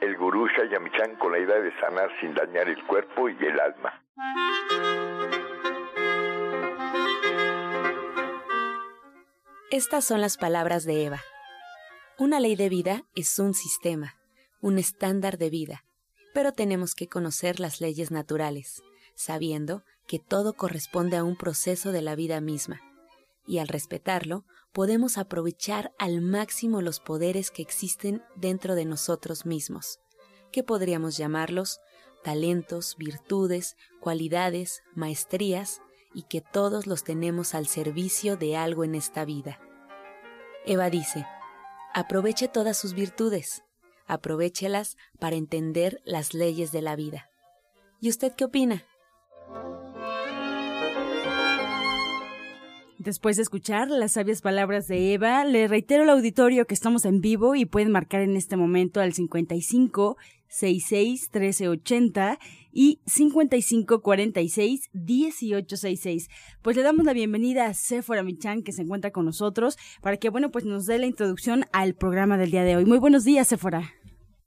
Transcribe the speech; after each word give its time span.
el 0.00 0.16
gurú 0.16 0.46
Shayamichan 0.48 1.16
con 1.16 1.32
la 1.32 1.38
idea 1.38 1.60
de 1.60 1.78
sanar 1.80 2.10
sin 2.20 2.34
dañar 2.34 2.68
el 2.68 2.84
cuerpo 2.86 3.28
y 3.28 3.36
el 3.36 3.60
alma. 3.60 4.02
Estas 9.70 10.04
son 10.04 10.20
las 10.20 10.36
palabras 10.36 10.84
de 10.84 11.04
Eva. 11.04 11.20
Una 12.18 12.40
ley 12.40 12.56
de 12.56 12.68
vida 12.68 13.02
es 13.14 13.38
un 13.38 13.54
sistema, 13.54 14.16
un 14.60 14.78
estándar 14.78 15.38
de 15.38 15.48
vida, 15.48 15.84
pero 16.34 16.52
tenemos 16.52 16.94
que 16.94 17.08
conocer 17.08 17.60
las 17.60 17.80
leyes 17.80 18.10
naturales, 18.10 18.82
sabiendo 19.14 19.84
que 20.06 20.18
todo 20.18 20.54
corresponde 20.54 21.16
a 21.16 21.24
un 21.24 21.36
proceso 21.36 21.92
de 21.92 22.02
la 22.02 22.16
vida 22.16 22.40
misma, 22.40 22.80
y 23.46 23.58
al 23.58 23.68
respetarlo 23.68 24.44
podemos 24.72 25.18
aprovechar 25.18 25.92
al 25.98 26.20
máximo 26.20 26.80
los 26.82 27.00
poderes 27.00 27.50
que 27.50 27.62
existen 27.62 28.22
dentro 28.36 28.74
de 28.74 28.84
nosotros 28.84 29.46
mismos, 29.46 29.98
que 30.52 30.62
podríamos 30.62 31.16
llamarlos 31.16 31.80
talentos, 32.22 32.96
virtudes, 32.98 33.76
cualidades, 34.00 34.82
maestrías, 34.94 35.80
y 36.12 36.22
que 36.22 36.40
todos 36.40 36.86
los 36.86 37.04
tenemos 37.04 37.54
al 37.54 37.66
servicio 37.66 38.36
de 38.36 38.56
algo 38.56 38.84
en 38.84 38.94
esta 38.94 39.24
vida. 39.24 39.60
Eva 40.66 40.90
dice, 40.90 41.26
aproveche 41.94 42.48
todas 42.48 42.76
sus 42.76 42.94
virtudes, 42.94 43.62
aprovechelas 44.06 44.96
para 45.18 45.36
entender 45.36 46.00
las 46.04 46.34
leyes 46.34 46.72
de 46.72 46.82
la 46.82 46.96
vida. 46.96 47.30
¿Y 48.00 48.08
usted 48.08 48.32
qué 48.34 48.44
opina? 48.44 48.84
Después 53.00 53.36
de 53.36 53.42
escuchar 53.44 53.88
las 53.88 54.12
sabias 54.12 54.42
palabras 54.42 54.86
de 54.86 55.14
Eva, 55.14 55.42
le 55.46 55.68
reitero 55.68 56.02
al 56.02 56.10
auditorio 56.10 56.66
que 56.66 56.74
estamos 56.74 57.06
en 57.06 57.22
vivo 57.22 57.54
y 57.54 57.64
pueden 57.64 57.90
marcar 57.90 58.20
en 58.20 58.36
este 58.36 58.58
momento 58.58 59.00
al 59.00 59.14
55 59.14 60.18
66 60.48 61.30
1380 61.32 62.38
y 62.72 63.00
55 63.06 64.02
46 64.02 64.90
1866. 64.92 66.28
Pues 66.60 66.76
le 66.76 66.82
damos 66.82 67.06
la 67.06 67.14
bienvenida 67.14 67.68
a 67.68 67.72
Sephora 67.72 68.22
Michan 68.22 68.62
que 68.62 68.72
se 68.72 68.82
encuentra 68.82 69.12
con 69.12 69.24
nosotros 69.24 69.78
para 70.02 70.18
que 70.18 70.28
bueno, 70.28 70.50
pues 70.50 70.66
nos 70.66 70.84
dé 70.84 70.98
la 70.98 71.06
introducción 71.06 71.64
al 71.72 71.94
programa 71.94 72.36
del 72.36 72.50
día 72.50 72.64
de 72.64 72.76
hoy. 72.76 72.84
Muy 72.84 72.98
buenos 72.98 73.24
días, 73.24 73.48
Sephora. 73.48 73.80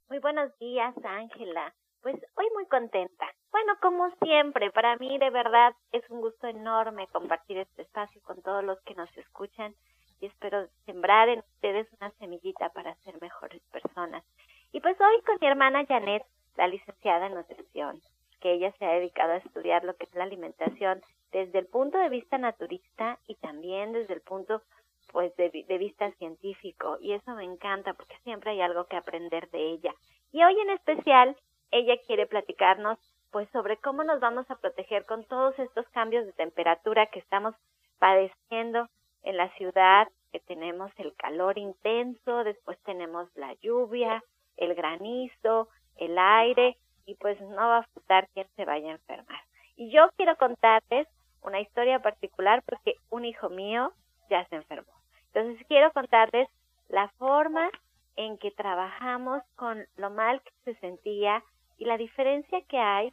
Muy 0.09 0.19
buenos 0.19 0.51
días, 0.59 0.93
Ángela. 1.03 1.73
Pues 2.03 2.17
hoy 2.37 2.45
muy 2.53 2.67
contenta. 2.67 3.25
Bueno, 3.53 3.73
como 3.79 4.09
siempre, 4.23 4.71
para 4.71 4.97
mí 4.97 5.19
de 5.19 5.29
verdad 5.29 5.75
es 5.91 6.01
un 6.09 6.21
gusto 6.21 6.47
enorme 6.47 7.05
compartir 7.11 7.59
este 7.59 7.83
espacio 7.83 8.19
con 8.23 8.41
todos 8.41 8.63
los 8.63 8.81
que 8.81 8.95
nos 8.95 9.15
escuchan 9.15 9.75
y 10.19 10.25
espero 10.25 10.67
sembrar 10.87 11.29
en 11.29 11.37
ustedes 11.37 11.87
una 12.01 12.09
semillita 12.17 12.69
para 12.69 12.95
ser 13.03 13.21
mejores 13.21 13.61
personas. 13.71 14.23
Y 14.71 14.79
pues 14.79 14.99
hoy 14.99 15.21
con 15.21 15.37
mi 15.39 15.45
hermana 15.45 15.85
Janet, 15.85 16.23
la 16.57 16.65
licenciada 16.65 17.27
en 17.27 17.35
nutrición, 17.35 18.01
que 18.41 18.53
ella 18.53 18.73
se 18.79 18.85
ha 18.85 18.93
dedicado 18.93 19.33
a 19.33 19.37
estudiar 19.37 19.83
lo 19.83 19.95
que 19.97 20.05
es 20.05 20.15
la 20.15 20.23
alimentación 20.23 21.03
desde 21.31 21.59
el 21.59 21.67
punto 21.67 21.99
de 21.99 22.09
vista 22.09 22.39
naturista 22.39 23.19
y 23.27 23.35
también 23.35 23.93
desde 23.93 24.15
el 24.15 24.21
punto 24.21 24.63
pues 25.11 25.35
de, 25.35 25.51
de 25.51 25.77
vista 25.77 26.11
científico 26.13 26.97
y 26.99 27.13
eso 27.13 27.35
me 27.35 27.43
encanta 27.43 27.93
porque 27.93 28.17
siempre 28.23 28.49
hay 28.49 28.61
algo 28.61 28.85
que 28.85 28.97
aprender 28.97 29.47
de 29.51 29.73
ella. 29.73 29.93
Y 30.31 30.43
hoy 30.43 30.59
en 30.59 30.71
especial 30.71 31.37
ella 31.69 31.93
quiere 32.07 32.25
platicarnos 32.25 32.97
pues 33.33 33.49
sobre 33.49 33.77
cómo 33.77 34.03
nos 34.03 34.19
vamos 34.19 34.49
a 34.51 34.55
proteger 34.55 35.05
con 35.05 35.25
todos 35.25 35.57
estos 35.57 35.89
cambios 35.89 36.23
de 36.27 36.33
temperatura 36.33 37.07
que 37.07 37.17
estamos 37.17 37.55
padeciendo 37.97 38.87
en 39.23 39.37
la 39.37 39.49
ciudad, 39.55 40.07
que 40.31 40.39
tenemos 40.39 40.91
el 40.97 41.15
calor 41.15 41.57
intenso, 41.57 42.43
después 42.43 42.77
tenemos 42.83 43.27
la 43.35 43.55
lluvia, 43.55 44.23
el 44.55 44.75
granizo, 44.75 45.67
el 45.97 46.15
aire 46.19 46.77
y 47.07 47.15
pues 47.15 47.41
no 47.41 47.55
va 47.55 47.79
a 47.79 47.87
faltar 47.87 48.29
quien 48.35 48.47
se 48.55 48.65
vaya 48.65 48.89
a 48.89 48.93
enfermar. 48.93 49.41
Y 49.77 49.89
yo 49.89 50.11
quiero 50.15 50.37
contarles 50.37 51.07
una 51.41 51.59
historia 51.59 51.99
particular 51.99 52.61
porque 52.67 52.97
un 53.09 53.25
hijo 53.25 53.49
mío 53.49 53.93
ya 54.29 54.45
se 54.49 54.57
enfermó. 54.57 54.93
Entonces 55.33 55.65
quiero 55.67 55.91
contarles 55.91 56.47
la 56.87 57.09
forma 57.17 57.67
en 58.15 58.37
que 58.37 58.51
trabajamos 58.51 59.41
con 59.55 59.87
lo 59.97 60.11
mal 60.11 60.39
que 60.43 60.51
se 60.65 60.79
sentía 60.81 61.43
y 61.79 61.85
la 61.85 61.97
diferencia 61.97 62.61
que 62.67 62.77
hay 62.77 63.11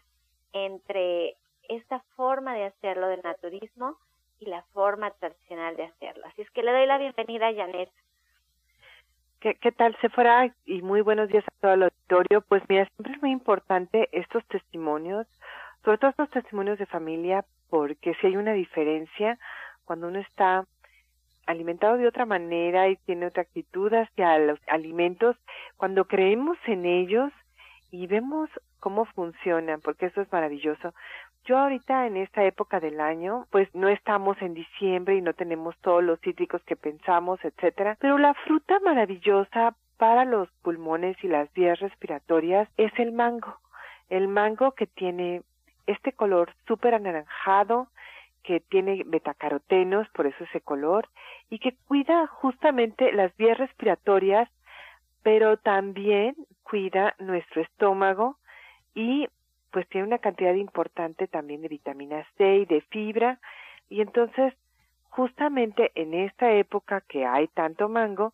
entre 0.53 1.37
esta 1.69 2.00
forma 2.16 2.55
de 2.55 2.65
hacerlo 2.65 3.09
del 3.09 3.22
naturismo 3.22 3.97
y 4.38 4.47
la 4.47 4.62
forma 4.72 5.11
tradicional 5.12 5.77
de 5.77 5.84
hacerlo. 5.84 6.27
Así 6.27 6.43
es 6.43 6.50
que 6.50 6.62
le 6.62 6.72
doy 6.72 6.87
la 6.87 6.99
bienvenida 6.99 7.49
a 7.49 7.55
Janet. 7.55 7.91
¿Qué, 9.41 9.55
qué 9.55 9.72
tal, 9.72 9.97
Sephora? 10.00 10.55
Y 10.66 10.83
muy 10.83 11.00
buenos 11.00 11.28
días 11.28 11.44
a 11.47 11.60
todo 11.60 11.72
el 11.72 11.83
auditorio. 11.84 12.41
Pues 12.43 12.62
mira, 12.69 12.87
siempre 12.87 13.15
es 13.15 13.22
muy 13.22 13.31
importante 13.31 14.09
estos 14.12 14.44
testimonios, 14.49 15.27
sobre 15.84 15.99
todo 15.99 16.10
estos 16.10 16.31
testimonios 16.31 16.78
de 16.78 16.87
familia, 16.87 17.44
porque 17.71 18.15
si 18.15 18.27
hay 18.27 18.37
una 18.37 18.53
diferencia 18.53 19.39
cuando 19.84 20.09
uno 20.09 20.19
está 20.19 20.66
alimentado 21.47 21.97
de 21.97 22.06
otra 22.06 22.27
manera 22.27 22.89
y 22.89 22.97
tiene 22.97 23.27
otra 23.27 23.43
actitud 23.43 23.93
hacia 23.93 24.39
los 24.39 24.59
alimentos, 24.69 25.37
cuando 25.77 26.05
creemos 26.05 26.59
en 26.66 26.84
ellos 26.84 27.33
y 27.91 28.06
vemos 28.06 28.49
cómo 28.81 29.05
funcionan, 29.05 29.81
porque 29.81 30.07
eso 30.07 30.21
es 30.21 30.33
maravilloso. 30.33 30.95
Yo 31.45 31.59
ahorita 31.59 32.07
en 32.07 32.17
esta 32.17 32.45
época 32.45 32.81
del 32.81 33.01
año, 33.01 33.47
pues 33.51 33.73
no 33.75 33.89
estamos 33.89 34.41
en 34.43 34.55
diciembre 34.55 35.17
y 35.17 35.23
no 35.23 35.33
tenemos 35.33 35.77
todos 35.79 36.03
los 36.03 36.21
cítricos 36.21 36.63
que 36.65 36.77
pensamos, 36.77 37.39
etcétera, 37.45 37.97
pero 38.01 38.19
la 38.19 38.35
fruta 38.35 38.79
maravillosa 38.81 39.75
para 39.97 40.25
los 40.25 40.51
pulmones 40.63 41.17
y 41.23 41.29
las 41.29 41.53
vías 41.53 41.79
respiratorias 41.79 42.69
es 42.77 42.93
el 42.99 43.13
mango. 43.13 43.57
El 44.09 44.29
mango 44.29 44.73
que 44.73 44.87
tiene 44.87 45.43
este 45.87 46.13
color 46.13 46.53
súper 46.67 46.95
anaranjado, 46.95 47.89
que 48.43 48.61
tiene 48.61 49.03
betacarotenos, 49.05 50.09
por 50.11 50.27
eso 50.27 50.45
ese 50.45 50.61
color, 50.61 51.09
y 51.51 51.59
que 51.59 51.75
cuida 51.87 52.27
justamente 52.27 53.13
las 53.13 53.37
vías 53.37 53.59
respiratorias, 53.59 54.49
pero 55.23 55.59
también 55.59 56.35
cuida 56.63 57.15
nuestro 57.19 57.61
estómago 57.63 58.37
y 58.95 59.28
pues 59.71 59.89
tiene 59.89 60.06
una 60.06 60.19
cantidad 60.19 60.55
importante 60.55 61.28
también 61.28 61.62
de 61.62 61.69
vitamina 61.69 62.27
C 62.37 62.59
y 62.59 62.67
de 62.67 62.81
fibra 62.83 63.39
y 63.89 64.01
entonces 64.01 64.55
justamente 65.11 65.93
en 65.95 66.15
esta 66.15 66.53
época 66.53 67.03
que 67.03 67.25
hay 67.25 67.49
tanto 67.49 67.89
mango 67.89 68.33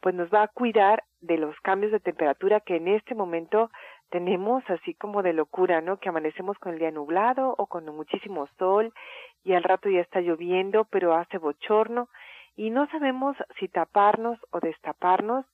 pues 0.00 0.14
nos 0.14 0.32
va 0.32 0.42
a 0.42 0.48
cuidar 0.48 1.04
de 1.20 1.38
los 1.38 1.58
cambios 1.60 1.92
de 1.92 2.00
temperatura 2.00 2.60
que 2.60 2.76
en 2.76 2.88
este 2.88 3.14
momento 3.14 3.70
tenemos 4.10 4.62
así 4.68 4.94
como 4.94 5.22
de 5.22 5.32
locura, 5.32 5.80
¿no? 5.80 5.98
Que 5.98 6.08
amanecemos 6.08 6.58
con 6.58 6.74
el 6.74 6.78
día 6.78 6.90
nublado 6.90 7.54
o 7.58 7.66
con 7.66 7.84
muchísimo 7.94 8.46
sol 8.58 8.92
y 9.42 9.54
al 9.54 9.64
rato 9.64 9.88
ya 9.88 10.00
está 10.00 10.20
lloviendo, 10.20 10.84
pero 10.84 11.14
hace 11.14 11.38
bochorno 11.38 12.08
y 12.56 12.70
no 12.70 12.86
sabemos 12.88 13.36
si 13.58 13.68
taparnos 13.68 14.38
o 14.50 14.60
destaparnos 14.60 15.44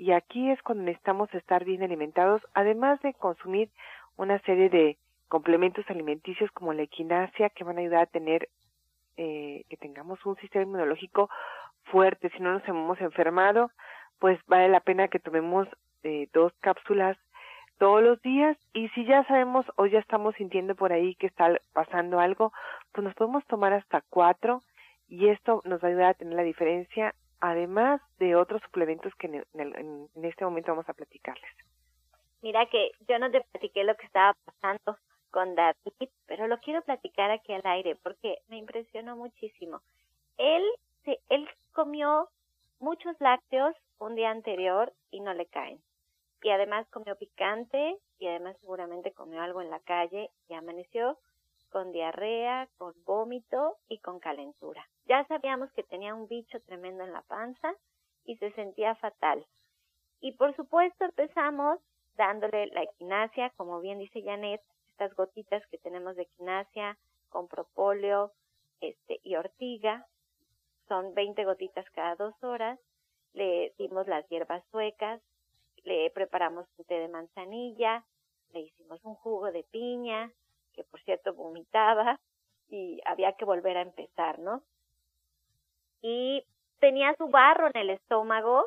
y 0.00 0.12
aquí 0.12 0.50
es 0.50 0.62
cuando 0.62 0.84
necesitamos 0.84 1.28
estar 1.34 1.66
bien 1.66 1.82
alimentados, 1.82 2.40
además 2.54 3.02
de 3.02 3.12
consumir 3.12 3.68
una 4.16 4.38
serie 4.38 4.70
de 4.70 4.96
complementos 5.28 5.84
alimenticios 5.90 6.50
como 6.52 6.72
la 6.72 6.80
equinacia 6.80 7.50
que 7.50 7.64
van 7.64 7.76
a 7.76 7.82
ayudar 7.82 8.04
a 8.04 8.06
tener 8.06 8.48
eh, 9.18 9.64
que 9.68 9.76
tengamos 9.76 10.24
un 10.24 10.36
sistema 10.36 10.64
inmunológico 10.64 11.28
fuerte. 11.84 12.30
Si 12.30 12.42
no 12.42 12.54
nos 12.54 12.66
hemos 12.66 12.98
enfermado, 13.02 13.72
pues 14.18 14.40
vale 14.46 14.70
la 14.70 14.80
pena 14.80 15.08
que 15.08 15.18
tomemos 15.18 15.68
eh, 16.02 16.28
dos 16.32 16.54
cápsulas 16.60 17.18
todos 17.76 18.02
los 18.02 18.22
días 18.22 18.56
y 18.72 18.88
si 18.90 19.04
ya 19.04 19.24
sabemos 19.24 19.66
o 19.76 19.84
ya 19.84 19.98
estamos 19.98 20.34
sintiendo 20.36 20.74
por 20.76 20.94
ahí 20.94 21.14
que 21.16 21.26
está 21.26 21.60
pasando 21.74 22.20
algo, 22.20 22.54
pues 22.92 23.04
nos 23.04 23.14
podemos 23.14 23.44
tomar 23.48 23.74
hasta 23.74 24.02
cuatro 24.08 24.62
y 25.08 25.28
esto 25.28 25.60
nos 25.66 25.84
va 25.84 25.88
a 25.88 25.90
ayudar 25.90 26.06
a 26.06 26.14
tener 26.14 26.36
la 26.36 26.42
diferencia 26.42 27.14
además 27.40 28.00
de 28.18 28.36
otros 28.36 28.62
suplementos 28.62 29.14
que 29.16 29.26
en, 29.26 30.08
este 30.22 30.44
momento 30.44 30.72
vamos 30.72 30.88
a 30.88 30.94
platicarles. 30.94 31.50
Mira 32.42 32.66
que 32.66 32.92
yo 33.08 33.18
no 33.18 33.30
te 33.30 33.40
platiqué 33.52 33.84
lo 33.84 33.96
que 33.96 34.06
estaba 34.06 34.34
pasando 34.44 34.96
con 35.30 35.54
David, 35.54 36.08
pero 36.26 36.46
lo 36.46 36.58
quiero 36.58 36.82
platicar 36.82 37.30
aquí 37.30 37.52
al 37.52 37.62
aire 37.64 37.96
porque 38.02 38.38
me 38.48 38.56
impresionó 38.56 39.16
muchísimo. 39.16 39.80
Él, 40.38 40.62
se, 41.04 41.20
él 41.28 41.48
comió 41.72 42.28
muchos 42.78 43.14
lácteos 43.20 43.74
un 43.98 44.14
día 44.14 44.30
anterior 44.30 44.92
y 45.10 45.20
no 45.20 45.34
le 45.34 45.46
caen. 45.46 45.80
y 46.42 46.48
además 46.48 46.86
comió 46.88 47.16
picante 47.16 47.98
y 48.18 48.26
además 48.26 48.56
seguramente 48.60 49.12
comió 49.12 49.42
algo 49.42 49.60
en 49.60 49.70
la 49.70 49.80
calle 49.80 50.30
y 50.48 50.54
amaneció 50.54 51.18
con 51.70 51.92
diarrea, 51.92 52.68
con 52.76 52.94
vómito 53.04 53.78
y 53.88 53.98
con 53.98 54.20
calentura. 54.20 54.86
Ya 55.06 55.24
sabíamos 55.26 55.72
que 55.72 55.82
tenía 55.82 56.14
un 56.14 56.28
bicho 56.28 56.60
tremendo 56.62 57.04
en 57.04 57.12
la 57.12 57.22
panza 57.22 57.74
y 58.24 58.36
se 58.36 58.52
sentía 58.52 58.94
fatal. 58.96 59.46
Y 60.20 60.32
por 60.32 60.54
supuesto 60.54 61.04
empezamos 61.04 61.78
dándole 62.16 62.66
la 62.68 62.82
equinacia, 62.82 63.50
como 63.56 63.80
bien 63.80 63.98
dice 63.98 64.22
Janet, 64.22 64.60
estas 64.88 65.14
gotitas 65.14 65.66
que 65.68 65.78
tenemos 65.78 66.16
de 66.16 66.22
equinacia 66.22 66.98
con 67.30 67.48
propóleo 67.48 68.32
este, 68.80 69.20
y 69.22 69.36
ortiga, 69.36 70.06
son 70.88 71.14
20 71.14 71.44
gotitas 71.44 71.88
cada 71.90 72.16
dos 72.16 72.34
horas. 72.42 72.78
Le 73.32 73.72
dimos 73.78 74.08
las 74.08 74.28
hierbas 74.28 74.64
suecas, 74.70 75.22
le 75.84 76.10
preparamos 76.10 76.66
un 76.76 76.84
té 76.84 76.94
de 76.94 77.08
manzanilla, 77.08 78.04
le 78.52 78.60
hicimos 78.62 79.02
un 79.04 79.14
jugo 79.14 79.52
de 79.52 79.62
piña, 79.62 80.32
que 80.72 80.84
por 80.84 81.00
cierto 81.02 81.34
vomitaba 81.34 82.18
y 82.68 83.00
había 83.04 83.32
que 83.32 83.44
volver 83.44 83.76
a 83.76 83.82
empezar, 83.82 84.38
¿no? 84.38 84.62
Y 86.02 86.44
tenía 86.78 87.14
su 87.16 87.28
barro 87.28 87.68
en 87.68 87.76
el 87.76 87.90
estómago 87.90 88.66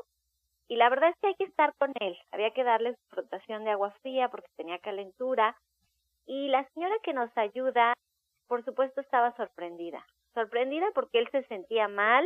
y 0.67 0.75
la 0.75 0.89
verdad 0.89 1.09
es 1.09 1.15
que 1.19 1.27
hay 1.27 1.35
que 1.35 1.45
estar 1.45 1.73
con 1.75 1.94
él. 2.00 2.17
Había 2.31 2.51
que 2.51 2.63
darle 2.63 2.95
su 2.95 3.15
frotación 3.15 3.63
de 3.63 3.71
agua 3.71 3.91
fría 4.01 4.29
porque 4.29 4.50
tenía 4.55 4.79
calentura 4.79 5.57
y 6.25 6.47
la 6.50 6.67
señora 6.69 6.95
que 7.03 7.13
nos 7.13 7.35
ayuda, 7.38 7.94
por 8.47 8.63
supuesto, 8.63 9.01
estaba 9.01 9.35
sorprendida. 9.35 10.05
Sorprendida 10.33 10.88
porque 10.94 11.19
él 11.19 11.27
se 11.31 11.44
sentía 11.44 11.88
mal 11.88 12.25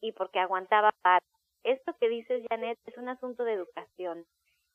y 0.00 0.12
porque 0.12 0.38
aguantaba 0.38 0.92
paz. 1.02 1.20
Esto 1.64 1.94
que 2.00 2.08
dices, 2.08 2.44
Janet, 2.48 2.78
es 2.86 2.96
un 2.96 3.08
asunto 3.08 3.44
de 3.44 3.52
educación 3.52 4.24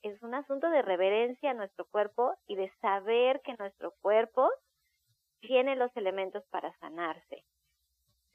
es 0.03 0.21
un 0.21 0.35
asunto 0.35 0.69
de 0.69 0.81
reverencia 0.81 1.51
a 1.51 1.53
nuestro 1.53 1.85
cuerpo 1.85 2.35
y 2.45 2.55
de 2.55 2.71
saber 2.81 3.41
que 3.41 3.55
nuestro 3.57 3.93
cuerpo 4.01 4.49
tiene 5.39 5.75
los 5.75 5.95
elementos 5.95 6.43
para 6.51 6.73
sanarse. 6.79 7.43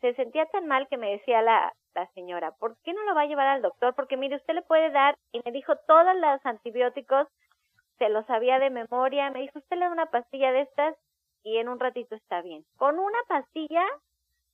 Se 0.00 0.14
sentía 0.14 0.46
tan 0.46 0.66
mal 0.66 0.88
que 0.88 0.96
me 0.96 1.10
decía 1.10 1.42
la, 1.42 1.74
la 1.94 2.06
señora, 2.12 2.52
¿por 2.52 2.76
qué 2.84 2.92
no 2.92 3.02
lo 3.04 3.14
va 3.14 3.22
a 3.22 3.26
llevar 3.26 3.48
al 3.48 3.62
doctor? 3.62 3.94
Porque 3.94 4.16
mire, 4.16 4.36
usted 4.36 4.54
le 4.54 4.62
puede 4.62 4.90
dar, 4.90 5.16
y 5.32 5.40
me 5.44 5.52
dijo 5.52 5.76
todos 5.86 6.14
los 6.16 6.44
antibióticos, 6.44 7.26
se 7.98 8.08
los 8.08 8.24
sabía 8.26 8.58
de 8.58 8.70
memoria, 8.70 9.30
me 9.30 9.40
dijo, 9.40 9.58
usted 9.58 9.76
le 9.76 9.86
da 9.86 9.92
una 9.92 10.06
pastilla 10.06 10.52
de 10.52 10.62
estas 10.62 10.96
y 11.42 11.58
en 11.58 11.68
un 11.68 11.80
ratito 11.80 12.14
está 12.14 12.42
bien. 12.42 12.64
Con 12.76 12.98
una 12.98 13.18
pastilla, 13.28 13.84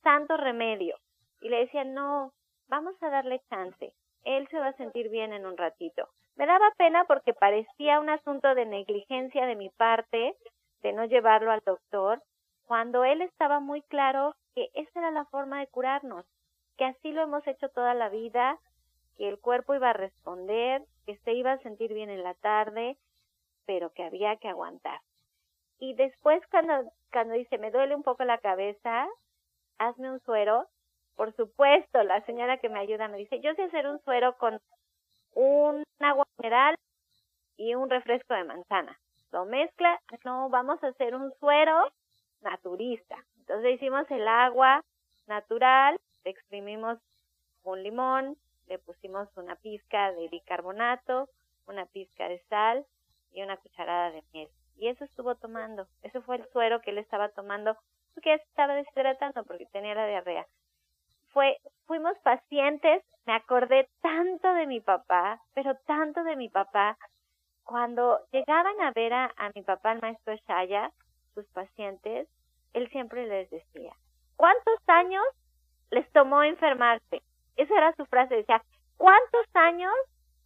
santo 0.03 0.35
remedio. 0.35 0.97
Y 1.41 1.49
le 1.49 1.59
decía, 1.59 1.83
no, 1.83 2.33
vamos 2.67 2.95
a 3.01 3.09
darle 3.09 3.41
chance, 3.49 3.93
él 4.23 4.47
se 4.49 4.59
va 4.59 4.67
a 4.67 4.77
sentir 4.77 5.09
bien 5.09 5.31
en 5.31 5.45
un 5.45 5.57
ratito. 5.57 6.09
Me 6.35 6.45
daba 6.45 6.69
pena 6.77 7.05
porque 7.05 7.33
parecía 7.33 7.99
un 7.99 8.09
asunto 8.09 8.55
de 8.55 8.65
negligencia 8.65 9.45
de 9.45 9.55
mi 9.55 9.69
parte 9.69 10.35
de 10.81 10.93
no 10.93 11.05
llevarlo 11.05 11.51
al 11.51 11.61
doctor, 11.65 12.21
cuando 12.65 13.05
él 13.05 13.21
estaba 13.21 13.59
muy 13.59 13.81
claro 13.83 14.35
que 14.53 14.69
esa 14.73 14.99
era 14.99 15.11
la 15.11 15.25
forma 15.25 15.59
de 15.59 15.67
curarnos, 15.67 16.25
que 16.77 16.85
así 16.85 17.11
lo 17.11 17.21
hemos 17.21 17.45
hecho 17.47 17.69
toda 17.69 17.93
la 17.93 18.09
vida, 18.09 18.59
que 19.17 19.29
el 19.29 19.39
cuerpo 19.39 19.75
iba 19.75 19.91
a 19.91 19.93
responder, 19.93 20.83
que 21.05 21.17
se 21.19 21.33
iba 21.33 21.53
a 21.53 21.59
sentir 21.59 21.93
bien 21.93 22.09
en 22.09 22.23
la 22.23 22.33
tarde, 22.35 22.97
pero 23.65 23.91
que 23.93 24.03
había 24.03 24.35
que 24.37 24.49
aguantar. 24.49 24.99
Y 25.79 25.93
después 25.95 26.41
cuando, 26.51 26.91
cuando 27.11 27.33
dice, 27.33 27.57
me 27.57 27.71
duele 27.71 27.95
un 27.95 28.03
poco 28.03 28.23
la 28.23 28.37
cabeza, 28.37 29.07
hazme 29.77 30.11
un 30.11 30.19
suero. 30.21 30.67
Por 31.15 31.33
supuesto, 31.35 32.03
la 32.03 32.21
señora 32.25 32.57
que 32.57 32.69
me 32.69 32.79
ayuda 32.79 33.07
me 33.07 33.17
dice, 33.17 33.39
yo 33.39 33.53
sé 33.55 33.63
hacer 33.63 33.87
un 33.87 33.99
suero 34.03 34.37
con 34.37 34.59
un 35.35 35.83
agua 35.99 36.25
mineral 36.39 36.75
y 37.57 37.75
un 37.75 37.89
refresco 37.89 38.33
de 38.33 38.43
manzana. 38.43 38.99
Lo 39.31 39.45
mezcla, 39.45 39.99
no, 40.23 40.49
vamos 40.49 40.83
a 40.83 40.87
hacer 40.87 41.13
un 41.13 41.31
suero 41.39 41.91
naturista. 42.41 43.17
Entonces 43.39 43.75
hicimos 43.75 44.09
el 44.09 44.27
agua 44.27 44.83
natural, 45.27 45.99
exprimimos 46.23 46.99
un 47.63 47.83
limón, 47.83 48.37
le 48.67 48.79
pusimos 48.79 49.27
una 49.35 49.55
pizca 49.57 50.11
de 50.13 50.29
bicarbonato, 50.29 51.29
una 51.67 51.85
pizca 51.85 52.27
de 52.27 52.39
sal 52.49 52.85
y 53.31 53.43
una 53.43 53.57
cucharada 53.57 54.11
de 54.11 54.23
miel. 54.33 54.49
Y 54.77 54.87
eso 54.87 55.03
estuvo 55.03 55.35
tomando. 55.35 55.87
Eso 56.01 56.21
fue 56.21 56.37
el 56.37 56.45
suero 56.51 56.81
que 56.81 56.91
él 56.91 56.97
estaba 56.97 57.29
tomando 57.29 57.77
porque 58.13 58.33
estaba 58.35 58.75
deshidratando 58.75 59.43
porque 59.43 59.65
tenía 59.67 59.93
la 59.93 60.07
diarrea 60.07 60.47
fue, 61.35 61.57
fuimos 61.85 62.17
pacientes, 62.19 63.03
me 63.25 63.33
acordé 63.33 63.89
tanto 64.01 64.53
de 64.53 64.67
mi 64.67 64.79
papá, 64.79 65.41
pero 65.53 65.75
tanto 65.85 66.23
de 66.23 66.37
mi 66.37 66.47
papá. 66.47 66.97
Cuando 67.65 68.21
llegaban 68.31 68.79
a 68.79 68.91
ver 68.91 69.11
a, 69.11 69.33
mi 69.53 69.61
papá, 69.61 69.91
el 69.91 70.01
maestro 70.01 70.33
Shaya, 70.47 70.91
sus 71.33 71.45
pacientes, 71.47 72.29
él 72.71 72.89
siempre 72.89 73.27
les 73.27 73.49
decía, 73.49 73.91
¿cuántos 74.37 74.79
años 74.87 75.25
les 75.91 76.09
tomó 76.13 76.41
enfermarse? 76.41 77.21
Esa 77.57 77.77
era 77.77 77.93
su 77.97 78.05
frase, 78.05 78.37
decía, 78.37 78.63
¿cuántos 78.95 79.45
años 79.55 79.93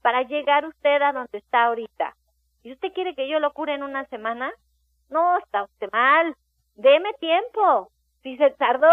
para 0.02 0.24
llegar 0.24 0.66
usted 0.66 1.04
a 1.04 1.14
donde 1.14 1.38
está 1.38 1.66
ahorita? 1.66 2.16
¿Y 2.64 2.74
usted 2.74 2.94
quiere 2.94 3.14
que 3.14 3.30
yo 3.30 3.40
lo 3.40 3.54
cure 3.54 3.76
en 3.76 3.84
una 3.84 4.06
semana? 4.06 4.52
No, 5.10 5.38
está 5.38 5.66
usted 5.66 5.90
mal. 5.92 6.36
Deme 6.74 7.14
tiempo. 7.20 7.92
Si 8.24 8.38
se 8.38 8.50
tardó 8.52 8.88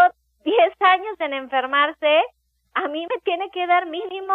10 0.46 0.81
años 0.81 1.20
en 1.20 1.34
enfermarse, 1.34 2.22
a 2.75 2.87
mí 2.87 3.04
me 3.04 3.20
tiene 3.25 3.50
que 3.50 3.66
dar 3.66 3.87
mínimo 3.87 4.32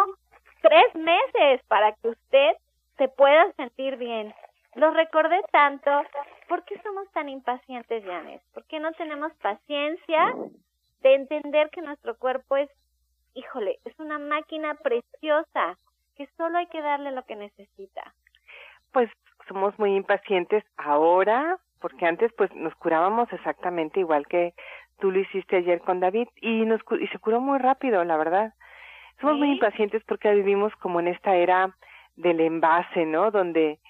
tres 0.60 0.94
meses 0.94 1.62
para 1.68 1.92
que 1.92 2.08
usted 2.08 2.52
se 2.98 3.08
pueda 3.08 3.50
sentir 3.52 3.96
bien. 3.96 4.34
Lo 4.74 4.90
recordé 4.90 5.40
tanto. 5.50 5.90
¿Por 6.48 6.64
qué 6.64 6.78
somos 6.82 7.10
tan 7.12 7.30
impacientes, 7.30 8.04
Janet? 8.04 8.42
¿Por 8.52 8.66
qué 8.66 8.78
no 8.78 8.92
tenemos 8.92 9.32
paciencia 9.36 10.34
de 11.00 11.14
entender 11.14 11.70
que 11.70 11.80
nuestro 11.80 12.18
cuerpo 12.18 12.58
es, 12.58 12.68
híjole, 13.32 13.78
es 13.86 13.98
una 13.98 14.18
máquina 14.18 14.74
preciosa, 14.74 15.78
que 16.16 16.28
solo 16.36 16.58
hay 16.58 16.66
que 16.66 16.82
darle 16.82 17.12
lo 17.12 17.24
que 17.24 17.36
necesita? 17.36 18.12
Pues 18.92 19.10
somos 19.48 19.78
muy 19.78 19.96
impacientes 19.96 20.62
ahora, 20.76 21.58
porque 21.80 22.04
antes 22.04 22.30
pues 22.34 22.54
nos 22.54 22.74
curábamos 22.76 23.32
exactamente 23.32 24.00
igual 24.00 24.26
que 24.26 24.52
tú 25.02 25.10
lo 25.10 25.18
hiciste 25.18 25.56
ayer 25.56 25.80
con 25.80 25.98
David 25.98 26.28
y 26.40 26.64
nos 26.64 26.80
y 27.00 27.08
se 27.08 27.18
curó 27.18 27.40
muy 27.40 27.58
rápido, 27.58 28.04
la 28.04 28.16
verdad. 28.16 28.54
Somos 29.20 29.36
muy 29.36 29.50
impacientes 29.50 30.00
porque 30.06 30.32
vivimos 30.32 30.72
como 30.76 31.00
en 31.00 31.08
esta 31.08 31.34
era 31.34 31.76
del 32.14 32.38
envase, 32.38 33.04
¿no? 33.04 33.32
Donde 33.32 33.80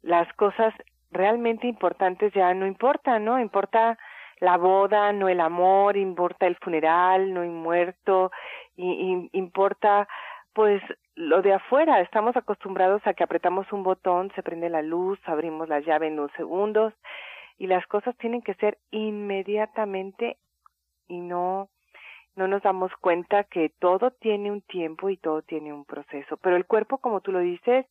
las 0.00 0.32
cosas 0.32 0.72
realmente 1.10 1.66
importantes 1.66 2.32
ya 2.32 2.54
no 2.54 2.66
importan, 2.66 3.22
¿no? 3.22 3.38
Importa 3.38 3.98
la 4.40 4.56
boda, 4.56 5.12
no 5.12 5.28
el 5.28 5.40
amor, 5.40 5.98
importa 5.98 6.46
el 6.46 6.56
funeral, 6.56 7.34
no 7.34 7.42
hay 7.42 7.50
muerto, 7.50 8.32
y, 8.74 9.28
importa 9.32 10.08
pues 10.54 10.82
lo 11.16 11.42
de 11.42 11.52
afuera. 11.52 12.00
Estamos 12.00 12.34
acostumbrados 12.34 13.06
a 13.06 13.12
que 13.12 13.24
apretamos 13.24 13.70
un 13.72 13.82
botón, 13.82 14.32
se 14.34 14.42
prende 14.42 14.70
la 14.70 14.80
luz, 14.80 15.18
abrimos 15.26 15.68
la 15.68 15.80
llave 15.80 16.06
en 16.06 16.14
unos 16.14 16.32
segundos 16.32 16.94
y 17.58 17.66
las 17.66 17.86
cosas 17.88 18.16
tienen 18.16 18.40
que 18.40 18.54
ser 18.54 18.78
inmediatamente 18.90 20.38
y 21.08 21.20
no 21.20 21.68
no 22.34 22.48
nos 22.48 22.62
damos 22.62 22.90
cuenta 23.00 23.44
que 23.44 23.70
todo 23.78 24.10
tiene 24.10 24.50
un 24.50 24.62
tiempo 24.62 25.10
y 25.10 25.16
todo 25.18 25.42
tiene 25.42 25.72
un 25.72 25.84
proceso, 25.84 26.38
pero 26.38 26.56
el 26.56 26.64
cuerpo, 26.64 26.98
como 26.98 27.20
tú 27.20 27.30
lo 27.30 27.40
dices, 27.40 27.86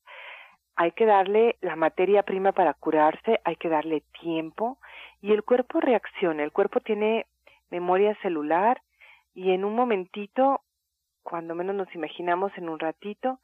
hay 0.75 0.94
que 0.94 1.06
darle 1.06 1.58
la 1.62 1.75
materia 1.75 2.24
prima 2.24 2.51
para 2.51 2.74
curarse, 2.74 3.39
hay 3.44 3.56
que 3.58 3.70
darle 3.70 4.01
tiempo 4.20 4.80
y 5.22 5.32
el 5.32 5.44
cuerpo 5.44 5.80
reacciona, 5.80 6.44
el 6.44 6.51
cuerpo 6.51 6.80
tiene 6.80 7.27
memoria 7.70 8.15
celular 8.22 8.82
y 9.36 9.51
en 9.51 9.63
un 9.63 9.75
momentito, 9.75 10.62
cuando 11.24 11.56
menos 11.56 11.75
nos 11.75 11.94
imaginamos 11.94 12.51
en 12.58 12.68
un 12.68 12.80
ratito, 12.80 13.39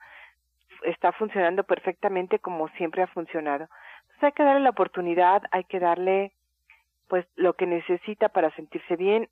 está 0.84 1.12
funcionando 1.12 1.64
perfectamente 1.64 2.40
como 2.40 2.70
siempre 2.70 3.04
ha 3.04 3.08
funcionado. 3.08 3.68
Entonces 4.02 4.24
hay 4.24 4.32
que 4.32 4.44
darle 4.44 4.62
la 4.62 4.72
oportunidad, 4.72 5.44
hay 5.52 5.64
que 5.66 5.80
darle 5.80 6.34
pues 7.08 7.26
lo 7.36 7.54
que 7.54 7.66
necesita 7.66 8.30
para 8.30 8.54
sentirse 8.56 8.96
bien. 8.96 9.30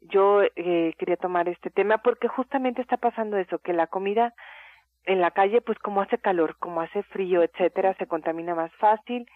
yo 0.00 0.42
eh, 0.42 0.94
quería 0.98 1.16
tomar 1.16 1.48
este 1.48 1.70
tema 1.70 1.98
porque 1.98 2.28
justamente 2.28 2.82
está 2.82 2.96
pasando 2.96 3.36
eso, 3.36 3.58
que 3.58 3.72
la 3.72 3.86
comida 3.86 4.34
en 5.04 5.20
la 5.20 5.30
calle, 5.30 5.60
pues 5.60 5.78
como 5.78 6.00
hace 6.00 6.18
calor, 6.18 6.56
como 6.58 6.80
hace 6.80 7.02
frío, 7.04 7.42
etcétera, 7.42 7.94
se 7.94 8.06
contamina 8.06 8.54
más 8.54 8.72
fácil. 8.74 9.26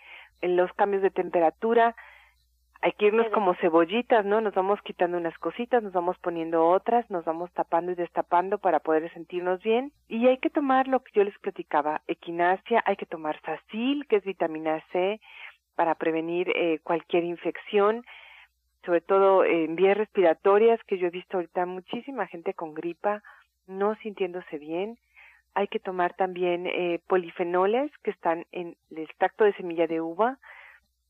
En 0.41 0.57
los 0.57 0.73
cambios 0.75 1.03
de 1.03 1.11
temperatura, 1.11 1.97
hay 2.83 2.93
que 2.93 3.07
irnos 3.07 3.27
como 3.31 3.55
cebollitas, 3.55 4.25
¿no? 4.25 4.41
Nos 4.41 4.55
vamos 4.55 4.81
quitando 4.83 5.17
unas 5.17 5.37
cositas, 5.39 5.83
nos 5.83 5.93
vamos 5.93 6.19
poniendo 6.19 6.69
otras, 6.69 7.09
nos 7.11 7.25
vamos 7.25 7.51
tapando 7.53 7.93
y 7.93 7.95
destapando 7.95 8.59
para 8.59 8.81
poder 8.81 9.13
sentirnos 9.13 9.63
bien. 9.63 9.93
Y 10.09 10.27
hay 10.29 10.39
que 10.39 10.51
tomar 10.51 10.87
lo 10.87 11.01
que 11.01 11.13
yo 11.15 11.25
les 11.25 11.37
platicaba, 11.39 12.03
equinacia, 12.07 12.83
hay 12.87 12.97
que 12.97 13.07
tomar 13.07 13.41
sacil, 13.43 14.07
que 14.07 14.17
es 14.17 14.25
vitamina 14.25 14.85
C, 14.93 15.21
para 15.77 15.95
prevenir 15.95 16.51
eh, 16.57 16.81
cualquier 16.83 17.25
infección, 17.25 18.05
sobre 18.85 19.01
todo 19.01 19.45
en 19.45 19.77
vías 19.77 19.97
respiratorias, 19.97 20.83
que 20.85 20.99
yo 20.99 21.07
he 21.07 21.11
visto 21.11 21.37
ahorita 21.37 21.67
muchísima 21.67 22.27
gente 22.27 22.55
con 22.55 22.75
gripa, 22.75 23.23
no 23.67 23.95
sintiéndose 23.97 24.59
bien. 24.59 24.99
hay 25.55 25.69
que 25.69 25.81
tomar 25.81 26.15
también 26.15 26.67
eh, 26.67 27.01
polifenoles 27.07 27.91
que 28.03 28.11
están 28.11 28.45
en 28.53 28.77
el 28.91 28.99
extracto 28.99 29.45
de 29.45 29.55
semilla 29.55 29.87
de 29.87 30.01
uva, 30.03 30.39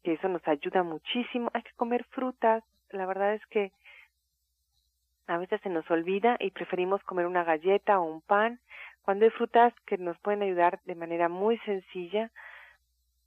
que 0.04 0.12
eso 0.12 0.28
nos 0.28 0.46
ayuda 0.46 0.84
muchísimo. 0.84 1.50
Hay 1.52 1.62
que 1.62 1.72
comer 1.76 2.04
frutas. 2.10 2.62
La 2.90 3.06
verdad 3.06 3.34
es 3.34 3.44
que 3.46 3.72
a 5.26 5.38
veces 5.38 5.60
se 5.62 5.68
nos 5.68 5.90
olvida 5.90 6.36
y 6.38 6.52
preferimos 6.52 7.02
comer 7.02 7.26
una 7.26 7.42
galleta 7.42 7.98
o 7.98 8.04
un 8.04 8.20
pan, 8.20 8.60
cuando 9.02 9.24
hay 9.24 9.30
frutas 9.30 9.72
que 9.86 9.98
nos 9.98 10.18
pueden 10.18 10.42
ayudar 10.42 10.80
de 10.84 10.94
manera 10.94 11.28
muy 11.28 11.58
sencilla, 11.58 12.30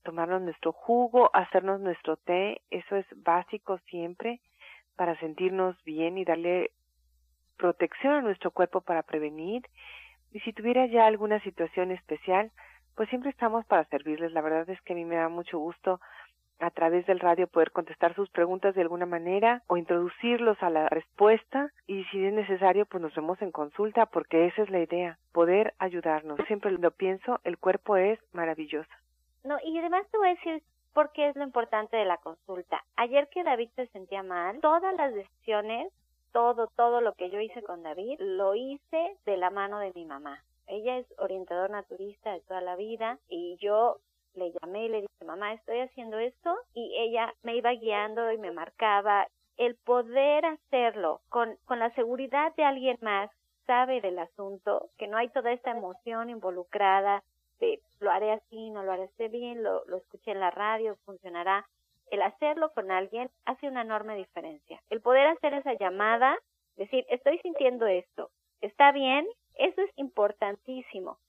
tomarnos 0.04 0.42
nuestro 0.42 0.72
jugo, 0.72 1.30
hacernos 1.34 1.80
nuestro 1.80 2.18
té, 2.18 2.62
eso 2.70 2.96
es 2.96 3.06
básico 3.16 3.80
siempre 3.90 4.40
para 4.96 5.18
sentirnos 5.20 5.82
bien 5.84 6.18
y 6.18 6.26
darle 6.26 6.72
protección 7.58 8.14
a 8.14 8.22
nuestro 8.22 8.52
cuerpo 8.52 8.82
para 8.82 9.04
prevenir. 9.04 9.64
Y 10.32 10.40
si 10.42 10.54
tuviera 10.54 10.86
ya 10.86 11.06
alguna 11.06 11.40
situación 11.42 11.92
especial, 11.92 12.52
pues 12.96 13.10
siempre 13.10 13.30
estamos 13.30 13.66
para 13.66 13.86
servirles. 13.86 14.34
La 14.34 14.42
verdad 14.42 14.70
es 14.70 14.82
que 14.82 14.94
a 14.94 14.96
mí 14.96 15.06
me 15.06 15.16
da 15.16 15.30
mucho 15.30 15.58
gusto 15.58 16.00
a 16.60 16.70
través 16.72 17.06
del 17.06 17.20
radio 17.20 17.48
poder 17.48 17.72
contestar 17.72 18.14
sus 18.16 18.30
preguntas 18.30 18.76
de 18.76 18.82
alguna 18.82 19.06
manera 19.06 19.64
o 19.68 19.78
introducirlos 19.78 20.62
a 20.62 20.70
la 20.70 20.90
respuesta 20.90 21.72
y 21.88 22.04
si 22.06 22.26
es 22.26 22.34
necesario 22.34 22.86
pues 22.86 23.02
nos 23.02 23.16
vemos 23.16 23.42
en 23.42 23.52
consulta 23.52 24.06
porque 24.08 24.48
esa 24.48 24.64
es 24.64 24.70
la 24.70 24.82
idea, 24.82 25.18
poder 25.32 25.74
ayudarnos. 25.80 26.40
Siempre 26.48 26.72
lo 26.72 26.92
pienso, 26.92 27.40
el 27.44 27.58
cuerpo 27.58 27.96
es 27.96 28.20
maravilloso. 28.34 28.90
No, 29.44 29.58
y 29.64 29.78
además 29.78 30.06
te 30.12 30.18
voy 30.18 30.28
a 30.28 30.36
decir 30.36 30.64
por 30.94 31.12
qué 31.12 31.30
es 31.30 31.36
lo 31.36 31.44
importante 31.44 31.98
de 31.98 32.06
la 32.06 32.18
consulta. 32.18 32.84
Ayer 32.96 33.30
que 33.30 33.44
David 33.44 33.70
se 33.76 33.88
sentía 33.88 34.24
mal, 34.24 34.60
todas 34.60 34.96
las 34.96 35.14
decisiones, 35.14 35.94
todo, 36.32 36.68
todo 36.76 37.02
lo 37.02 37.14
que 37.14 37.30
yo 37.30 37.40
hice 37.40 37.64
con 37.64 37.84
David, 37.84 38.20
lo 38.20 38.56
hice 38.56 39.18
de 39.26 39.38
la 39.38 39.50
mano 39.50 39.80
de 39.80 39.92
mi 39.96 40.06
mamá. 40.06 40.44
Ella 40.68 40.98
es 40.98 41.08
orientador 41.18 41.70
naturista 41.70 42.34
de 42.34 42.42
toda 42.42 42.62
la 42.62 42.76
vida 42.76 43.18
y 43.28 43.58
yo 43.58 43.98
le 44.36 44.52
llamé 44.62 44.86
y 44.86 44.90
le 44.90 45.02
dije, 45.02 45.26
mamá, 45.26 45.54
estoy 45.54 45.80
haciendo 45.80 46.20
esto 46.20 46.56
y 46.74 46.96
ella 46.98 47.34
me 47.44 47.56
iba 47.56 47.72
guiando 47.72 48.32
y 48.32 48.38
me 48.38 48.52
marcaba. 48.52 49.28
El 49.58 49.76
poder 49.76 50.46
hacerlo 50.46 51.22
con, 51.30 51.58
con 51.66 51.80
la 51.80 51.94
seguridad 51.96 52.56
de 52.56 52.64
alguien 52.64 52.98
más 53.02 53.32
sabe 53.66 54.02
del 54.02 54.20
asunto, 54.20 54.90
que 54.98 55.08
no 55.08 55.18
hay 55.18 55.30
toda 55.30 55.52
esta 55.52 55.72
emoción 55.72 56.30
involucrada 56.30 57.24
de 57.60 57.82
lo 58.00 58.12
haré 58.12 58.32
así, 58.32 58.70
no 58.70 58.84
lo 58.84 58.92
haré 58.92 59.10
bien, 59.30 59.64
lo, 59.64 59.86
lo 59.86 59.98
escuché 59.98 60.32
en 60.32 60.40
la 60.40 60.52
radio, 60.52 60.98
funcionará. 61.06 61.68
El 62.12 62.22
hacerlo 62.22 62.72
con 62.74 62.92
alguien 62.92 63.30
hace 63.46 63.68
una 63.68 63.82
enorme 63.82 64.16
diferencia. 64.16 64.82
El 64.90 65.02
poder 65.02 65.28
hacer 65.28 65.54
esa 65.54 65.74
llamada, 65.74 66.38
decir, 66.76 67.06
estoy 67.10 67.40
sintiendo 67.40 67.86
esto, 67.86 68.32
está 68.62 68.92
bien, 68.92 69.28
eso 69.56 69.82
es 69.82 69.92
importantísimo. 69.98 71.20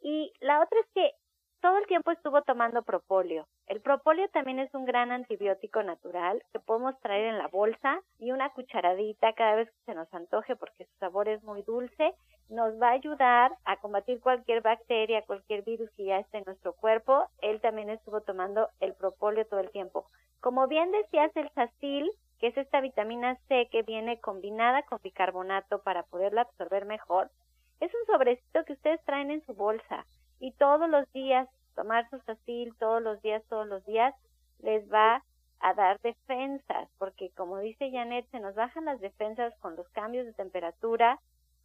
Y 0.00 0.32
la 0.40 0.62
otra 0.62 0.78
es 0.80 0.86
que 0.94 1.12
todo 1.60 1.78
el 1.78 1.86
tiempo 1.86 2.10
estuvo 2.12 2.42
tomando 2.42 2.82
propóleo. 2.82 3.48
El 3.66 3.80
propóleo 3.80 4.28
también 4.28 4.60
es 4.60 4.72
un 4.74 4.84
gran 4.84 5.10
antibiótico 5.10 5.82
natural 5.82 6.42
que 6.52 6.60
podemos 6.60 6.98
traer 7.00 7.26
en 7.26 7.38
la 7.38 7.48
bolsa 7.48 8.00
y 8.18 8.30
una 8.30 8.50
cucharadita 8.50 9.32
cada 9.32 9.56
vez 9.56 9.68
que 9.70 9.84
se 9.86 9.94
nos 9.94 10.12
antoje 10.14 10.54
porque 10.56 10.84
su 10.84 10.96
sabor 10.98 11.28
es 11.28 11.42
muy 11.42 11.62
dulce. 11.62 12.14
Nos 12.48 12.80
va 12.80 12.88
a 12.88 12.92
ayudar 12.92 13.56
a 13.64 13.76
combatir 13.76 14.20
cualquier 14.20 14.62
bacteria, 14.62 15.22
cualquier 15.22 15.62
virus 15.62 15.90
que 15.90 16.04
ya 16.04 16.18
esté 16.18 16.38
en 16.38 16.44
nuestro 16.46 16.72
cuerpo. 16.72 17.28
Él 17.40 17.60
también 17.60 17.90
estuvo 17.90 18.20
tomando 18.22 18.68
el 18.80 18.94
propóleo 18.94 19.46
todo 19.46 19.60
el 19.60 19.70
tiempo. 19.70 20.06
Como 20.40 20.66
bien 20.66 20.90
decías, 20.92 21.30
el 21.36 21.50
sacil, 21.50 22.10
que 22.38 22.48
es 22.48 22.56
esta 22.56 22.80
vitamina 22.80 23.36
C 23.48 23.68
que 23.70 23.82
viene 23.82 24.20
combinada 24.20 24.82
con 24.82 25.00
bicarbonato 25.02 25.82
para 25.82 26.04
poderla 26.04 26.42
absorber 26.42 26.84
mejor, 26.84 27.30
es 27.80 27.92
un 27.94 28.06
sobrecito 28.06 28.64
que 28.64 28.72
ustedes 28.72 29.04
traen 29.04 29.30
en 29.30 29.44
su 29.44 29.54
bolsa 29.54 30.06
y 30.40 30.52
todos 30.52 30.88
los 30.88 31.10
días 31.12 31.48
tomar 31.78 32.10
su 32.10 32.18
sacil 32.20 32.74
todos 32.76 33.00
los 33.00 33.22
días, 33.22 33.40
todos 33.48 33.68
los 33.68 33.84
días, 33.86 34.12
les 34.58 34.92
va 34.92 35.22
a 35.60 35.74
dar 35.74 36.00
defensas, 36.00 36.88
porque 36.98 37.30
como 37.36 37.58
dice 37.58 37.92
Janet, 37.92 38.28
se 38.32 38.40
nos 38.40 38.56
bajan 38.56 38.86
las 38.86 39.00
defensas 39.00 39.54
con 39.60 39.76
los 39.76 39.88
cambios 39.90 40.26
de 40.26 40.32
temperatura, 40.32 41.20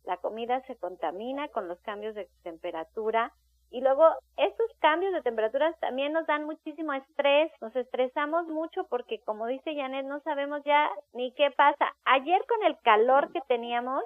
la 0.06 0.18
comida 0.18 0.62
se 0.68 0.76
contamina 0.76 1.48
con 1.50 1.68
los 1.68 1.80
cambios 1.82 2.16
de 2.16 2.28
temperatura 2.44 3.34
y 3.74 3.82
luego 3.82 4.04
estos 4.38 4.70
cambios 4.80 5.14
de 5.14 5.24
temperatura 5.24 5.74
también 5.80 6.14
nos 6.14 6.28
dan 6.28 6.46
muchísimo 6.46 6.94
estrés, 6.94 7.52
nos 7.60 7.76
estresamos 7.76 8.48
mucho 8.48 8.84
porque 8.84 9.20
como 9.22 9.48
dice 9.48 9.76
Janet, 9.76 10.06
no 10.06 10.20
sabemos 10.20 10.62
ya 10.64 10.92
ni 11.14 11.32
qué 11.32 11.50
pasa. 11.50 11.96
Ayer 12.06 12.40
con 12.48 12.64
el 12.68 12.78
calor 12.84 13.32
que 13.32 13.42
teníamos, 13.48 14.04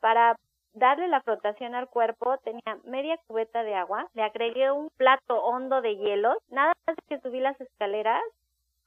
para 0.00 0.36
darle 0.74 1.08
la 1.08 1.22
flotación 1.22 1.74
al 1.74 1.88
cuerpo, 1.88 2.36
tenía 2.44 2.78
media 2.84 3.16
cubeta 3.26 3.62
de 3.62 3.74
agua, 3.74 4.06
le 4.12 4.22
agregué 4.22 4.70
un 4.70 4.90
plato 4.98 5.42
hondo 5.42 5.80
de 5.80 5.96
hielos, 5.96 6.36
nada 6.50 6.74
más 6.86 6.96
que 7.08 7.18
subí 7.20 7.40
las 7.40 7.58
escaleras 7.60 8.22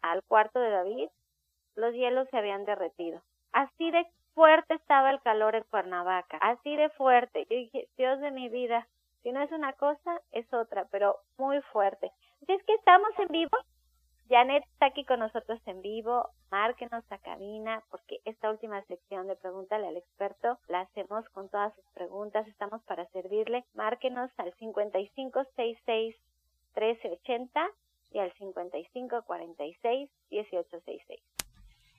al 0.04 0.22
cuarto 0.24 0.60
de 0.60 0.70
David, 0.70 1.10
los 1.76 1.96
hielos 1.96 2.28
se 2.30 2.38
habían 2.38 2.66
derretido. 2.66 3.22
Así 3.52 3.90
de 3.90 4.06
fuerte 4.38 4.76
estaba 4.76 5.10
el 5.10 5.20
calor 5.22 5.56
en 5.56 5.64
Cuernavaca, 5.64 6.38
así 6.38 6.76
de 6.76 6.90
fuerte. 6.92 7.48
Yo 7.50 7.58
dije, 7.58 7.88
Dios 7.98 8.20
de 8.20 8.30
mi 8.30 8.50
vida, 8.50 8.88
si 9.24 9.32
no 9.32 9.42
es 9.42 9.52
una 9.52 9.74
cosa, 9.74 10.22
es 10.32 10.46
otra, 10.54 10.86
pero 10.92 11.18
muy 11.40 11.60
fuerte. 11.74 12.12
Así 12.44 12.54
es 12.54 12.64
que 12.66 12.76
estamos 12.76 13.10
en 13.18 13.30
vivo, 13.30 13.58
Janet 14.30 14.64
está 14.74 14.88
aquí 14.88 15.06
con 15.06 15.22
nosotros 15.22 15.60
en 15.66 15.82
vivo. 15.82 16.30
Márquenos 16.52 17.04
a 17.10 17.18
cabina 17.18 17.82
porque 17.90 18.20
esta 18.26 18.52
última 18.52 18.84
sección 18.84 19.26
de 19.26 19.36
Pregúntale 19.38 19.88
al 19.88 19.98
experto 19.98 20.60
la 20.68 20.82
hacemos 20.82 21.28
con 21.30 21.50
todas 21.50 21.74
sus 21.74 21.86
preguntas. 21.96 22.48
Estamos 22.48 22.84
para 22.84 23.08
servirle. 23.08 23.66
Márquenos 23.74 24.30
al 24.38 24.54
5566 24.54 26.16
1380 26.76 27.70
y 28.12 28.20
al 28.20 28.32
5546 28.34 30.10
1866. 30.30 31.37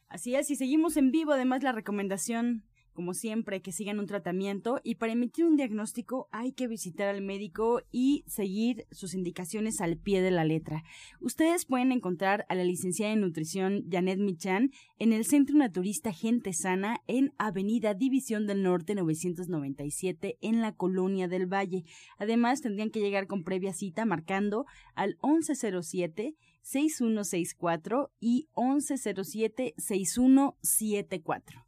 Así 0.08 0.34
es, 0.34 0.50
y 0.50 0.56
seguimos 0.56 0.96
en 0.96 1.10
vivo. 1.10 1.32
Además, 1.32 1.62
la 1.62 1.72
recomendación 1.72 2.64
como 2.98 3.14
siempre, 3.14 3.62
que 3.62 3.70
sigan 3.70 4.00
un 4.00 4.08
tratamiento 4.08 4.80
y 4.82 4.96
para 4.96 5.12
emitir 5.12 5.44
un 5.44 5.54
diagnóstico 5.54 6.28
hay 6.32 6.50
que 6.50 6.66
visitar 6.66 7.06
al 7.06 7.22
médico 7.22 7.80
y 7.92 8.24
seguir 8.26 8.88
sus 8.90 9.14
indicaciones 9.14 9.80
al 9.80 9.98
pie 9.98 10.20
de 10.20 10.32
la 10.32 10.42
letra. 10.42 10.82
Ustedes 11.20 11.64
pueden 11.64 11.92
encontrar 11.92 12.44
a 12.48 12.56
la 12.56 12.64
licenciada 12.64 13.12
en 13.12 13.20
nutrición 13.20 13.84
Janet 13.88 14.18
Michan 14.18 14.72
en 14.98 15.12
el 15.12 15.24
Centro 15.26 15.56
Naturista 15.56 16.12
Gente 16.12 16.52
Sana 16.52 17.00
en 17.06 17.32
Avenida 17.38 17.94
División 17.94 18.48
del 18.48 18.64
Norte 18.64 18.96
997 18.96 20.36
en 20.40 20.60
la 20.60 20.74
Colonia 20.74 21.28
del 21.28 21.46
Valle. 21.46 21.84
Además, 22.18 22.62
tendrían 22.62 22.90
que 22.90 22.98
llegar 22.98 23.28
con 23.28 23.44
previa 23.44 23.74
cita 23.74 24.06
marcando 24.06 24.66
al 24.96 25.18
1107 25.22 26.34
6164 26.62 28.10
y 28.20 28.48
1107 28.56 29.74
6174. 29.76 31.67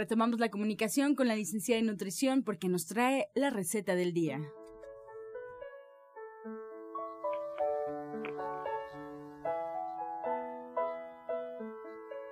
Retomamos 0.00 0.40
la 0.40 0.48
comunicación 0.48 1.14
con 1.14 1.28
la 1.28 1.36
licenciada 1.36 1.78
en 1.78 1.86
nutrición 1.86 2.42
porque 2.42 2.70
nos 2.70 2.86
trae 2.86 3.26
la 3.34 3.50
receta 3.50 3.94
del 3.94 4.14
día. 4.14 4.38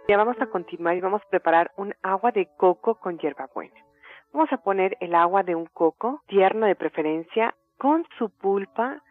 Ya 0.09 0.17
vamos 0.17 0.41
a 0.41 0.47
continuar 0.47 0.97
y 0.97 1.03
vamos 1.03 1.21
a 1.21 1.29
preparar 1.29 1.73
un 1.77 1.93
agua 2.01 2.33
de 2.33 2.49
coco 2.57 2.95
con 2.95 3.19
hierbabuena. 3.19 3.85
Vamos 4.33 4.51
a 4.51 4.63
poner 4.63 4.97
el 5.01 5.15
agua 5.15 5.43
de 5.43 5.55
un 5.55 5.67
coco, 5.67 6.23
tierno 6.27 6.65
de 6.65 6.75
preferencia, 6.75 7.55
con 7.77 8.07
su 8.17 8.31
pulpa 8.31 9.03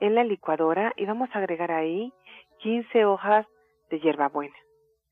en 0.00 0.14
la 0.14 0.24
licuadora 0.24 0.94
y 0.96 1.04
vamos 1.04 1.28
a 1.34 1.38
agregar 1.40 1.70
ahí 1.70 2.14
15 2.60 3.04
hojas 3.04 3.46
de 3.90 4.00
hierbabuena 4.00 4.56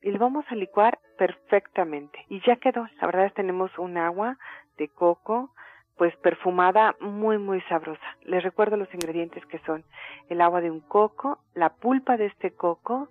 y 0.05 0.11
lo 0.11 0.19
vamos 0.19 0.45
a 0.51 0.55
licuar 0.55 0.99
perfectamente. 1.17 2.19
Y 2.29 2.43
ya 2.47 2.57
quedó. 2.57 2.87
La 3.01 3.07
verdad 3.07 3.25
es 3.25 3.33
que 3.33 3.43
tenemos 3.43 3.77
un 3.79 3.97
agua 3.97 4.37
de 4.77 4.89
coco 4.89 5.51
pues 5.97 6.15
perfumada 6.17 6.95
muy 7.01 7.39
muy 7.39 7.63
sabrosa. 7.63 8.05
Les 8.23 8.43
recuerdo 8.43 8.77
los 8.77 8.93
ingredientes 8.93 9.47
que 9.47 9.61
son 9.61 9.85
el 10.29 10.43
agua 10.43 10.61
de 10.61 10.71
un 10.71 10.81
coco, 10.81 11.39
la 11.55 11.71
pulpa 11.71 12.19
de 12.19 12.27
este 12.27 12.51
coco 12.51 13.09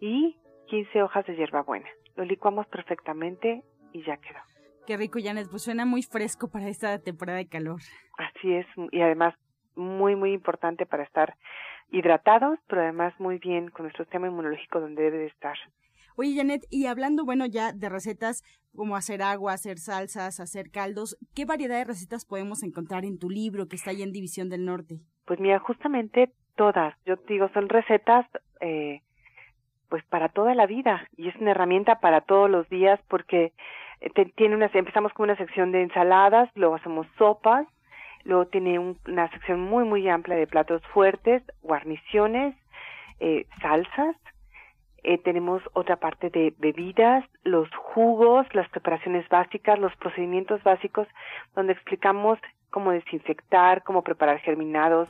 y 0.00 0.36
15 0.66 1.02
hojas 1.02 1.26
de 1.26 1.36
hierbabuena. 1.36 1.88
Lo 2.16 2.24
licuamos 2.24 2.66
perfectamente 2.66 3.62
y 3.92 4.02
ya 4.02 4.16
quedó. 4.16 4.40
Qué 4.86 4.96
rico, 4.96 5.18
Janet, 5.22 5.46
pues 5.48 5.62
suena 5.62 5.84
muy 5.84 6.02
fresco 6.02 6.48
para 6.50 6.68
esta 6.68 6.98
temporada 6.98 7.38
de 7.38 7.48
calor. 7.48 7.80
Así 8.18 8.52
es, 8.52 8.66
y 8.90 9.00
además 9.00 9.34
muy, 9.76 10.16
muy 10.16 10.32
importante 10.32 10.86
para 10.86 11.04
estar 11.04 11.36
hidratados, 11.90 12.58
pero 12.66 12.82
además 12.82 13.12
muy 13.20 13.38
bien 13.38 13.68
con 13.68 13.84
nuestro 13.84 14.04
sistema 14.04 14.26
inmunológico 14.26 14.80
donde 14.80 15.02
debe 15.02 15.18
de 15.18 15.26
estar. 15.26 15.56
Oye, 16.18 16.34
Janet, 16.34 16.62
y 16.70 16.86
hablando, 16.86 17.26
bueno, 17.26 17.44
ya 17.44 17.72
de 17.72 17.90
recetas 17.90 18.42
como 18.74 18.96
hacer 18.96 19.22
agua, 19.22 19.52
hacer 19.52 19.78
salsas, 19.78 20.40
hacer 20.40 20.70
caldos, 20.70 21.16
¿qué 21.34 21.44
variedad 21.44 21.76
de 21.76 21.84
recetas 21.84 22.24
podemos 22.24 22.62
encontrar 22.62 23.04
en 23.04 23.18
tu 23.18 23.28
libro 23.28 23.68
que 23.68 23.76
está 23.76 23.90
ahí 23.90 24.02
en 24.02 24.12
División 24.12 24.48
del 24.48 24.64
Norte? 24.64 25.00
Pues 25.26 25.40
mira, 25.40 25.58
justamente 25.58 26.32
todas. 26.56 26.94
Yo 27.04 27.16
digo, 27.28 27.50
son 27.52 27.68
recetas 27.68 28.26
eh, 28.60 29.02
pues 29.88 30.04
para 30.06 30.28
toda 30.30 30.54
la 30.54 30.66
vida 30.66 31.06
y 31.16 31.28
es 31.28 31.36
una 31.36 31.50
herramienta 31.50 32.00
para 32.00 32.22
todos 32.22 32.50
los 32.50 32.68
días 32.70 32.98
porque 33.08 33.52
eh, 34.00 34.32
tiene 34.36 34.56
una 34.56 34.70
empezamos 34.72 35.12
con 35.12 35.24
una 35.24 35.36
sección 35.36 35.70
de 35.70 35.82
ensaladas, 35.82 36.50
luego 36.54 36.76
hacemos 36.76 37.06
sopas, 37.18 37.66
luego 38.24 38.46
tiene 38.46 38.78
una 38.78 39.30
sección 39.30 39.60
muy 39.60 39.84
muy 39.84 40.08
amplia 40.08 40.36
de 40.36 40.46
platos 40.46 40.82
fuertes, 40.92 41.42
guarniciones, 41.62 42.56
eh, 43.20 43.46
salsas, 43.60 44.16
eh, 45.08 45.18
tenemos 45.18 45.62
otra 45.72 45.94
parte 45.94 46.30
de 46.30 46.52
bebidas, 46.58 47.24
los 47.44 47.68
jugos, 47.76 48.44
las 48.54 48.68
preparaciones 48.70 49.28
básicas, 49.28 49.78
los 49.78 49.94
procedimientos 49.98 50.60
básicos, 50.64 51.06
donde 51.54 51.74
explicamos 51.74 52.40
cómo 52.70 52.90
desinfectar, 52.90 53.84
cómo 53.84 54.02
preparar 54.02 54.40
germinados, 54.40 55.08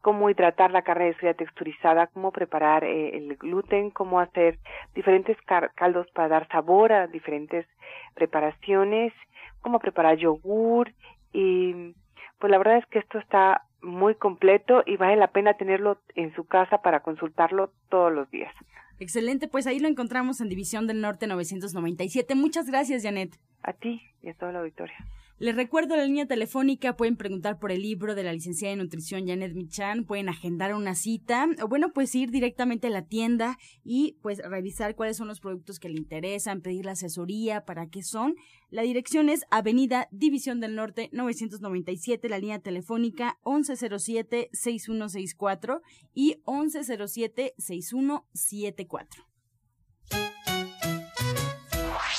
cómo 0.00 0.30
hidratar 0.30 0.70
la 0.70 0.80
carne 0.80 1.06
de 1.06 1.16
soya 1.16 1.34
texturizada, 1.34 2.06
cómo 2.06 2.32
preparar 2.32 2.84
eh, 2.84 3.14
el 3.18 3.36
gluten, 3.36 3.90
cómo 3.90 4.20
hacer 4.20 4.58
diferentes 4.94 5.36
caldos 5.74 6.06
para 6.14 6.28
dar 6.28 6.48
sabor 6.48 6.94
a 6.94 7.06
diferentes 7.06 7.66
preparaciones, 8.14 9.12
cómo 9.60 9.80
preparar 9.80 10.16
yogur 10.16 10.92
y 11.34 11.94
pues 12.38 12.50
la 12.50 12.56
verdad 12.56 12.78
es 12.78 12.86
que 12.86 13.00
esto 13.00 13.18
está 13.18 13.66
muy 13.82 14.14
completo 14.14 14.82
y 14.86 14.96
vale 14.96 15.16
la 15.16 15.28
pena 15.28 15.54
tenerlo 15.54 15.98
en 16.14 16.34
su 16.34 16.46
casa 16.46 16.80
para 16.80 17.00
consultarlo 17.00 17.68
todos 17.90 18.10
los 18.10 18.30
días. 18.30 18.54
Excelente, 18.98 19.48
pues 19.48 19.66
ahí 19.66 19.78
lo 19.78 19.88
encontramos 19.88 20.40
en 20.40 20.48
División 20.48 20.86
del 20.86 21.00
Norte 21.00 21.26
997. 21.26 22.34
Muchas 22.34 22.66
gracias, 22.66 23.02
Janet. 23.02 23.38
A 23.62 23.72
ti 23.72 24.00
y 24.22 24.28
a 24.28 24.34
toda 24.34 24.52
la 24.52 24.60
auditoria. 24.60 24.96
Les 25.38 25.54
recuerdo 25.54 25.96
la 25.96 26.06
línea 26.06 26.24
telefónica, 26.24 26.96
pueden 26.96 27.18
preguntar 27.18 27.58
por 27.58 27.70
el 27.70 27.82
libro 27.82 28.14
de 28.14 28.22
la 28.22 28.32
licenciada 28.32 28.74
de 28.74 28.82
nutrición 28.82 29.26
Janet 29.26 29.52
Michan, 29.52 30.06
pueden 30.06 30.30
agendar 30.30 30.72
una 30.72 30.94
cita 30.94 31.46
o 31.62 31.68
bueno, 31.68 31.92
pues 31.92 32.14
ir 32.14 32.30
directamente 32.30 32.86
a 32.86 32.90
la 32.90 33.02
tienda 33.02 33.58
y 33.84 34.16
pues 34.22 34.38
revisar 34.38 34.94
cuáles 34.94 35.18
son 35.18 35.28
los 35.28 35.40
productos 35.40 35.78
que 35.78 35.90
le 35.90 35.98
interesan, 35.98 36.62
pedir 36.62 36.86
la 36.86 36.92
asesoría, 36.92 37.66
para 37.66 37.90
qué 37.90 38.02
son. 38.02 38.34
La 38.70 38.80
dirección 38.80 39.28
es 39.28 39.44
Avenida 39.50 40.08
División 40.10 40.60
del 40.60 40.74
Norte 40.74 41.10
997, 41.12 42.30
la 42.30 42.38
línea 42.38 42.60
telefónica 42.60 43.38
1107-6164 43.44 45.82
y 46.14 46.36
1107-6174. 46.46 49.25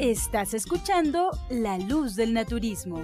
Estás 0.00 0.54
escuchando 0.54 1.30
La 1.50 1.76
Luz 1.76 2.16
del 2.16 2.32
Naturismo. 2.32 3.02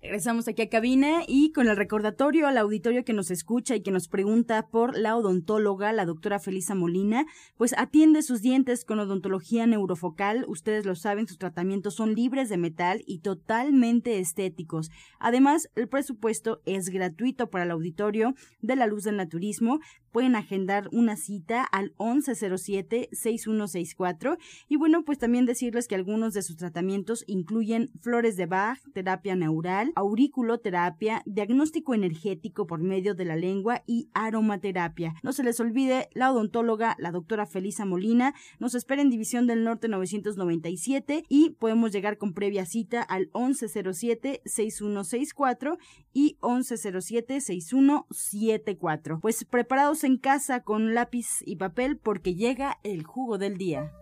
Regresamos 0.00 0.48
aquí 0.48 0.62
a 0.62 0.68
cabina 0.70 1.24
y 1.28 1.52
con 1.52 1.68
el 1.68 1.76
recordatorio 1.76 2.48
al 2.48 2.56
auditorio 2.56 3.04
que 3.04 3.12
nos 3.12 3.30
escucha 3.30 3.76
y 3.76 3.82
que 3.82 3.90
nos 3.90 4.08
pregunta 4.08 4.66
por 4.66 4.96
la 4.96 5.14
odontóloga, 5.14 5.92
la 5.92 6.06
doctora 6.06 6.40
Felisa 6.40 6.74
Molina, 6.74 7.26
pues 7.58 7.74
atiende 7.76 8.22
sus 8.22 8.40
dientes 8.40 8.86
con 8.86 8.98
odontología 8.98 9.66
neurofocal. 9.66 10.46
Ustedes 10.48 10.86
lo 10.86 10.96
saben, 10.96 11.28
sus 11.28 11.38
tratamientos 11.38 11.94
son 11.94 12.14
libres 12.14 12.48
de 12.48 12.56
metal 12.56 13.04
y 13.06 13.18
totalmente 13.18 14.18
estéticos. 14.18 14.90
Además, 15.20 15.68
el 15.76 15.86
presupuesto 15.86 16.62
es 16.64 16.88
gratuito 16.88 17.50
para 17.50 17.64
el 17.64 17.70
auditorio 17.70 18.34
de 18.62 18.74
la 18.74 18.86
luz 18.86 19.04
del 19.04 19.16
naturismo 19.16 19.80
pueden 20.12 20.36
agendar 20.36 20.88
una 20.92 21.16
cita 21.16 21.64
al 21.64 21.94
1107-6164. 21.96 24.36
Y 24.68 24.76
bueno, 24.76 25.02
pues 25.04 25.18
también 25.18 25.46
decirles 25.46 25.88
que 25.88 25.94
algunos 25.94 26.34
de 26.34 26.42
sus 26.42 26.56
tratamientos 26.56 27.24
incluyen 27.26 27.90
flores 28.00 28.36
de 28.36 28.44
Bach, 28.46 28.78
terapia 28.92 29.36
neural, 29.36 29.92
auriculoterapia, 29.96 31.22
diagnóstico 31.26 31.94
energético 31.94 32.66
por 32.66 32.80
medio 32.80 33.14
de 33.14 33.24
la 33.24 33.36
lengua 33.36 33.82
y 33.86 34.10
aromaterapia. 34.14 35.14
No 35.22 35.32
se 35.32 35.44
les 35.44 35.60
olvide, 35.60 36.08
la 36.14 36.32
odontóloga, 36.32 36.96
la 36.98 37.12
doctora 37.12 37.46
Felisa 37.46 37.84
Molina, 37.84 38.34
nos 38.58 38.74
espera 38.74 39.02
en 39.02 39.10
División 39.10 39.46
del 39.46 39.62
Norte 39.64 39.88
997 39.88 41.24
y 41.28 41.50
podemos 41.50 41.92
llegar 41.92 42.16
con 42.18 42.34
previa 42.34 42.66
cita 42.66 43.02
al 43.02 43.30
1107-6164 43.32 45.78
y 46.12 46.36
1107-6174. 46.40 49.20
Pues 49.20 49.44
preparados 49.44 49.99
en 50.04 50.18
casa 50.18 50.62
con 50.62 50.94
lápiz 50.94 51.42
y 51.44 51.56
papel 51.56 51.98
porque 52.02 52.34
llega 52.34 52.78
el 52.84 53.04
jugo 53.04 53.38
del 53.38 53.56
día. 53.56 53.92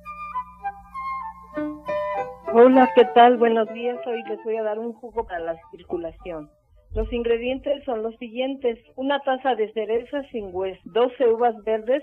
Hola, 2.52 2.90
¿qué 2.94 3.04
tal? 3.14 3.36
Buenos 3.36 3.72
días. 3.72 3.98
Hoy 4.06 4.22
les 4.28 4.42
voy 4.44 4.56
a 4.56 4.62
dar 4.62 4.78
un 4.78 4.92
jugo 4.92 5.24
para 5.26 5.40
la 5.40 5.56
circulación. 5.70 6.50
Los 6.94 7.12
ingredientes 7.12 7.84
son 7.84 8.02
los 8.02 8.16
siguientes. 8.16 8.78
Una 8.96 9.20
taza 9.20 9.54
de 9.54 9.72
cereza 9.72 10.22
sin 10.30 10.50
hueso, 10.52 10.80
12 10.84 11.28
uvas 11.28 11.54
verdes 11.64 12.02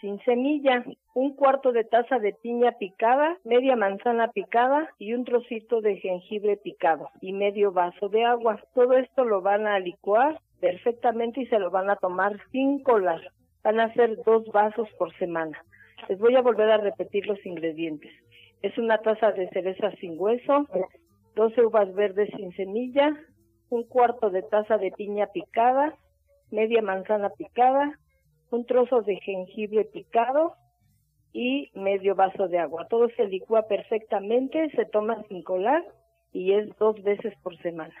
sin 0.00 0.22
semilla, 0.24 0.84
un 1.14 1.34
cuarto 1.34 1.72
de 1.72 1.84
taza 1.84 2.18
de 2.18 2.34
piña 2.42 2.72
picada, 2.72 3.38
media 3.44 3.74
manzana 3.74 4.28
picada 4.28 4.90
y 4.98 5.14
un 5.14 5.24
trocito 5.24 5.80
de 5.80 5.96
jengibre 5.96 6.58
picado 6.58 7.08
y 7.22 7.32
medio 7.32 7.72
vaso 7.72 8.10
de 8.10 8.24
agua. 8.24 8.60
Todo 8.74 8.92
esto 8.94 9.24
lo 9.24 9.40
van 9.40 9.66
a 9.66 9.78
licuar 9.78 10.40
perfectamente 10.60 11.40
y 11.40 11.46
se 11.46 11.58
lo 11.58 11.70
van 11.70 11.90
a 11.90 11.96
tomar 11.96 12.38
sin 12.50 12.82
colar. 12.82 13.20
Van 13.62 13.80
a 13.80 13.84
hacer 13.84 14.22
dos 14.24 14.46
vasos 14.52 14.88
por 14.98 15.16
semana. 15.18 15.64
Les 16.08 16.18
voy 16.18 16.36
a 16.36 16.42
volver 16.42 16.70
a 16.70 16.76
repetir 16.78 17.26
los 17.26 17.44
ingredientes. 17.46 18.12
Es 18.62 18.76
una 18.78 18.98
taza 18.98 19.32
de 19.32 19.48
cereza 19.50 19.90
sin 20.00 20.16
hueso, 20.18 20.66
12 21.34 21.66
uvas 21.66 21.92
verdes 21.94 22.30
sin 22.36 22.52
semilla, 22.52 23.16
un 23.70 23.84
cuarto 23.84 24.30
de 24.30 24.42
taza 24.42 24.78
de 24.78 24.90
piña 24.92 25.26
picada, 25.26 25.94
media 26.50 26.82
manzana 26.82 27.30
picada, 27.30 27.98
un 28.50 28.64
trozo 28.66 29.02
de 29.02 29.16
jengibre 29.16 29.84
picado 29.84 30.54
y 31.32 31.70
medio 31.74 32.14
vaso 32.14 32.48
de 32.48 32.58
agua. 32.58 32.86
Todo 32.88 33.08
se 33.16 33.26
licúa 33.26 33.66
perfectamente, 33.66 34.70
se 34.70 34.84
toma 34.86 35.22
sin 35.28 35.42
colar 35.42 35.82
y 36.32 36.52
es 36.52 36.76
dos 36.78 37.02
veces 37.02 37.34
por 37.42 37.56
semana. 37.58 37.94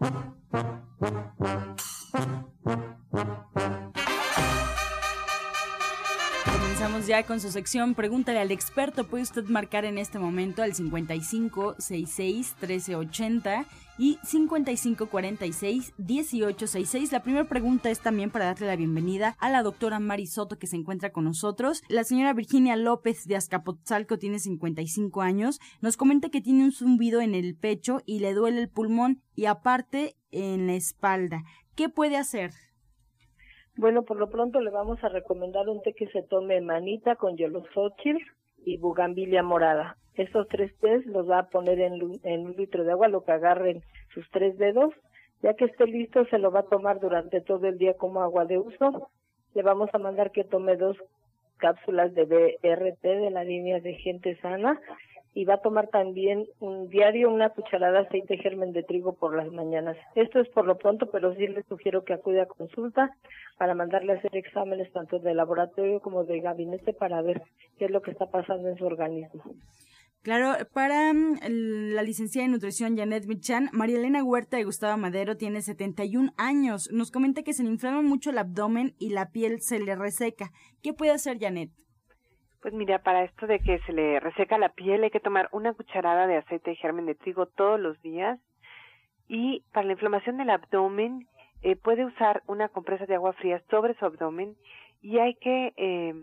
Thank 0.00 0.38
you. 3.98 4.07
Comenzamos 6.78 7.08
ya 7.08 7.24
con 7.24 7.40
su 7.40 7.50
sección 7.50 7.96
Pregúntale 7.96 8.38
al 8.38 8.52
experto. 8.52 9.02
Puede 9.02 9.24
usted 9.24 9.44
marcar 9.46 9.84
en 9.84 9.98
este 9.98 10.20
momento 10.20 10.62
al 10.62 10.74
55 10.74 11.74
66 11.76 12.54
1380 12.60 13.66
y 13.98 14.20
55 14.22 15.06
46 15.08 15.92
1866. 15.98 17.10
La 17.10 17.24
primera 17.24 17.48
pregunta 17.48 17.90
es 17.90 17.98
también 17.98 18.30
para 18.30 18.44
darle 18.44 18.68
la 18.68 18.76
bienvenida 18.76 19.36
a 19.40 19.50
la 19.50 19.64
doctora 19.64 19.98
Mari 19.98 20.28
Soto 20.28 20.56
que 20.56 20.68
se 20.68 20.76
encuentra 20.76 21.10
con 21.10 21.24
nosotros. 21.24 21.82
La 21.88 22.04
señora 22.04 22.32
Virginia 22.32 22.76
López 22.76 23.24
de 23.26 23.34
Azcapotzalco 23.34 24.16
tiene 24.16 24.38
55 24.38 25.20
años. 25.20 25.58
Nos 25.80 25.96
comenta 25.96 26.28
que 26.28 26.40
tiene 26.40 26.62
un 26.62 26.70
zumbido 26.70 27.20
en 27.20 27.34
el 27.34 27.56
pecho 27.56 28.02
y 28.06 28.20
le 28.20 28.34
duele 28.34 28.60
el 28.60 28.68
pulmón 28.68 29.20
y 29.34 29.46
aparte 29.46 30.14
en 30.30 30.68
la 30.68 30.74
espalda. 30.74 31.42
¿Qué 31.74 31.88
puede 31.88 32.16
hacer? 32.16 32.52
Bueno, 33.78 34.02
por 34.02 34.16
lo 34.16 34.28
pronto 34.28 34.60
le 34.60 34.70
vamos 34.70 35.04
a 35.04 35.08
recomendar 35.08 35.68
un 35.68 35.80
té 35.82 35.92
que 35.92 36.08
se 36.08 36.24
tome 36.24 36.60
manita 36.60 37.14
con 37.14 37.36
yelosóchil 37.36 38.18
y 38.64 38.76
bugambilia 38.76 39.44
morada. 39.44 39.96
Estos 40.16 40.48
tres 40.48 40.76
tés 40.80 41.06
los 41.06 41.30
va 41.30 41.38
a 41.38 41.48
poner 41.48 41.78
en, 41.78 41.94
en, 42.24 42.46
un 42.46 42.56
litro 42.56 42.82
de 42.82 42.90
agua, 42.90 43.06
lo 43.06 43.22
que 43.22 43.30
agarren 43.30 43.84
sus 44.12 44.28
tres 44.30 44.58
dedos 44.58 44.92
Ya 45.42 45.54
que 45.54 45.66
esté 45.66 45.86
listo, 45.86 46.24
se 46.24 46.38
lo 46.40 46.50
va 46.50 46.60
a 46.60 46.70
tomar 46.74 46.98
durante 46.98 47.40
todo 47.40 47.68
el 47.68 47.78
día 47.78 47.94
como 47.94 48.20
agua 48.20 48.46
de 48.46 48.58
uso. 48.58 49.10
Le 49.54 49.62
vamos 49.62 49.90
a 49.92 49.98
mandar 49.98 50.32
que 50.32 50.42
tome 50.42 50.76
dos 50.76 50.96
cápsulas 51.58 52.12
de 52.14 52.24
BRT 52.24 53.02
de 53.02 53.30
la 53.30 53.44
línea 53.44 53.78
de 53.78 53.94
gente 53.94 54.36
sana 54.40 54.80
y 55.38 55.44
va 55.44 55.54
a 55.54 55.60
tomar 55.60 55.86
también 55.86 56.46
un 56.58 56.88
diario 56.88 57.30
una 57.30 57.50
cucharada 57.50 58.00
de 58.00 58.06
aceite 58.08 58.38
germen 58.38 58.72
de 58.72 58.82
trigo 58.82 59.14
por 59.14 59.36
las 59.36 59.52
mañanas. 59.52 59.96
Esto 60.16 60.40
es 60.40 60.48
por 60.48 60.66
lo 60.66 60.78
pronto, 60.78 61.12
pero 61.12 61.32
sí 61.36 61.46
le 61.46 61.62
sugiero 61.62 62.02
que 62.02 62.12
acude 62.12 62.40
a 62.40 62.46
consulta 62.46 63.14
para 63.56 63.76
mandarle 63.76 64.14
a 64.14 64.16
hacer 64.16 64.36
exámenes 64.36 64.92
tanto 64.92 65.20
de 65.20 65.34
laboratorio 65.34 66.00
como 66.00 66.24
de 66.24 66.40
gabinete 66.40 66.92
para 66.92 67.22
ver 67.22 67.40
qué 67.78 67.84
es 67.84 67.92
lo 67.92 68.02
que 68.02 68.10
está 68.10 68.26
pasando 68.26 68.68
en 68.68 68.78
su 68.78 68.84
organismo. 68.84 69.44
Claro, 70.22 70.56
para 70.72 71.12
mm, 71.12 71.38
la 71.94 72.02
licenciada 72.02 72.46
en 72.46 72.50
nutrición 72.50 72.96
Janet 72.96 73.26
Michan, 73.26 73.70
María 73.72 73.98
Elena 73.98 74.24
Huerta 74.24 74.56
de 74.56 74.64
Gustavo 74.64 74.98
Madero 74.98 75.36
tiene 75.36 75.62
71 75.62 76.32
años. 76.36 76.88
Nos 76.90 77.12
comenta 77.12 77.44
que 77.44 77.52
se 77.52 77.62
le 77.62 77.70
inflama 77.70 78.02
mucho 78.02 78.30
el 78.30 78.38
abdomen 78.38 78.96
y 78.98 79.10
la 79.10 79.30
piel 79.30 79.60
se 79.60 79.78
le 79.78 79.94
reseca. 79.94 80.50
¿Qué 80.82 80.94
puede 80.94 81.12
hacer 81.12 81.38
Janet? 81.38 81.70
Pues 82.60 82.74
mira, 82.74 82.98
para 82.98 83.22
esto 83.22 83.46
de 83.46 83.60
que 83.60 83.78
se 83.80 83.92
le 83.92 84.18
reseca 84.18 84.58
la 84.58 84.70
piel 84.70 85.04
hay 85.04 85.10
que 85.10 85.20
tomar 85.20 85.48
una 85.52 85.74
cucharada 85.74 86.26
de 86.26 86.38
aceite 86.38 86.70
de 86.70 86.76
germen 86.76 87.06
de 87.06 87.14
trigo 87.14 87.46
todos 87.46 87.78
los 87.78 88.00
días 88.02 88.40
y 89.28 89.62
para 89.72 89.86
la 89.86 89.92
inflamación 89.92 90.38
del 90.38 90.50
abdomen 90.50 91.28
eh, 91.62 91.76
puede 91.76 92.04
usar 92.04 92.42
una 92.46 92.68
compresa 92.68 93.06
de 93.06 93.14
agua 93.14 93.32
fría 93.34 93.62
sobre 93.70 93.94
su 93.94 94.04
abdomen 94.04 94.56
y 95.02 95.18
hay 95.18 95.34
que 95.36 95.72
eh, 95.76 96.14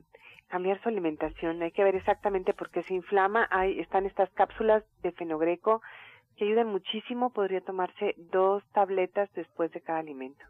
cambiar 0.47 0.81
su 0.81 0.89
alimentación, 0.89 1.61
hay 1.61 1.71
que 1.71 1.83
ver 1.83 1.95
exactamente 1.95 2.53
por 2.53 2.69
qué 2.69 2.83
se 2.83 2.93
inflama. 2.93 3.47
Hay, 3.51 3.79
están 3.79 4.05
estas 4.05 4.29
cápsulas 4.31 4.83
de 5.03 5.11
fenogreco 5.13 5.81
que 6.35 6.45
ayudan 6.45 6.67
muchísimo, 6.67 7.31
podría 7.31 7.61
tomarse 7.61 8.15
dos 8.17 8.63
tabletas 8.73 9.31
después 9.33 9.71
de 9.71 9.81
cada 9.81 9.99
alimento. 9.99 10.43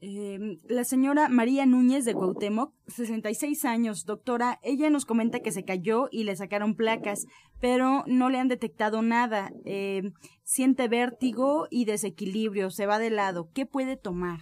Eh, 0.00 0.58
la 0.68 0.84
señora 0.84 1.28
María 1.28 1.66
Núñez 1.66 2.04
de 2.04 2.14
Cuauhtémoc, 2.14 2.72
66 2.86 3.64
años, 3.64 4.04
doctora, 4.04 4.58
ella 4.62 4.90
nos 4.90 5.04
comenta 5.04 5.40
que 5.40 5.50
se 5.50 5.64
cayó 5.64 6.08
y 6.12 6.22
le 6.22 6.36
sacaron 6.36 6.76
placas, 6.76 7.26
pero 7.60 8.04
no 8.06 8.30
le 8.30 8.38
han 8.38 8.48
detectado 8.48 9.02
nada. 9.02 9.50
Eh, 9.64 10.02
siente 10.44 10.86
vértigo 10.86 11.66
y 11.70 11.84
desequilibrio, 11.84 12.70
se 12.70 12.86
va 12.86 13.00
de 13.00 13.10
lado. 13.10 13.48
¿Qué 13.52 13.66
puede 13.66 13.96
tomar? 13.96 14.38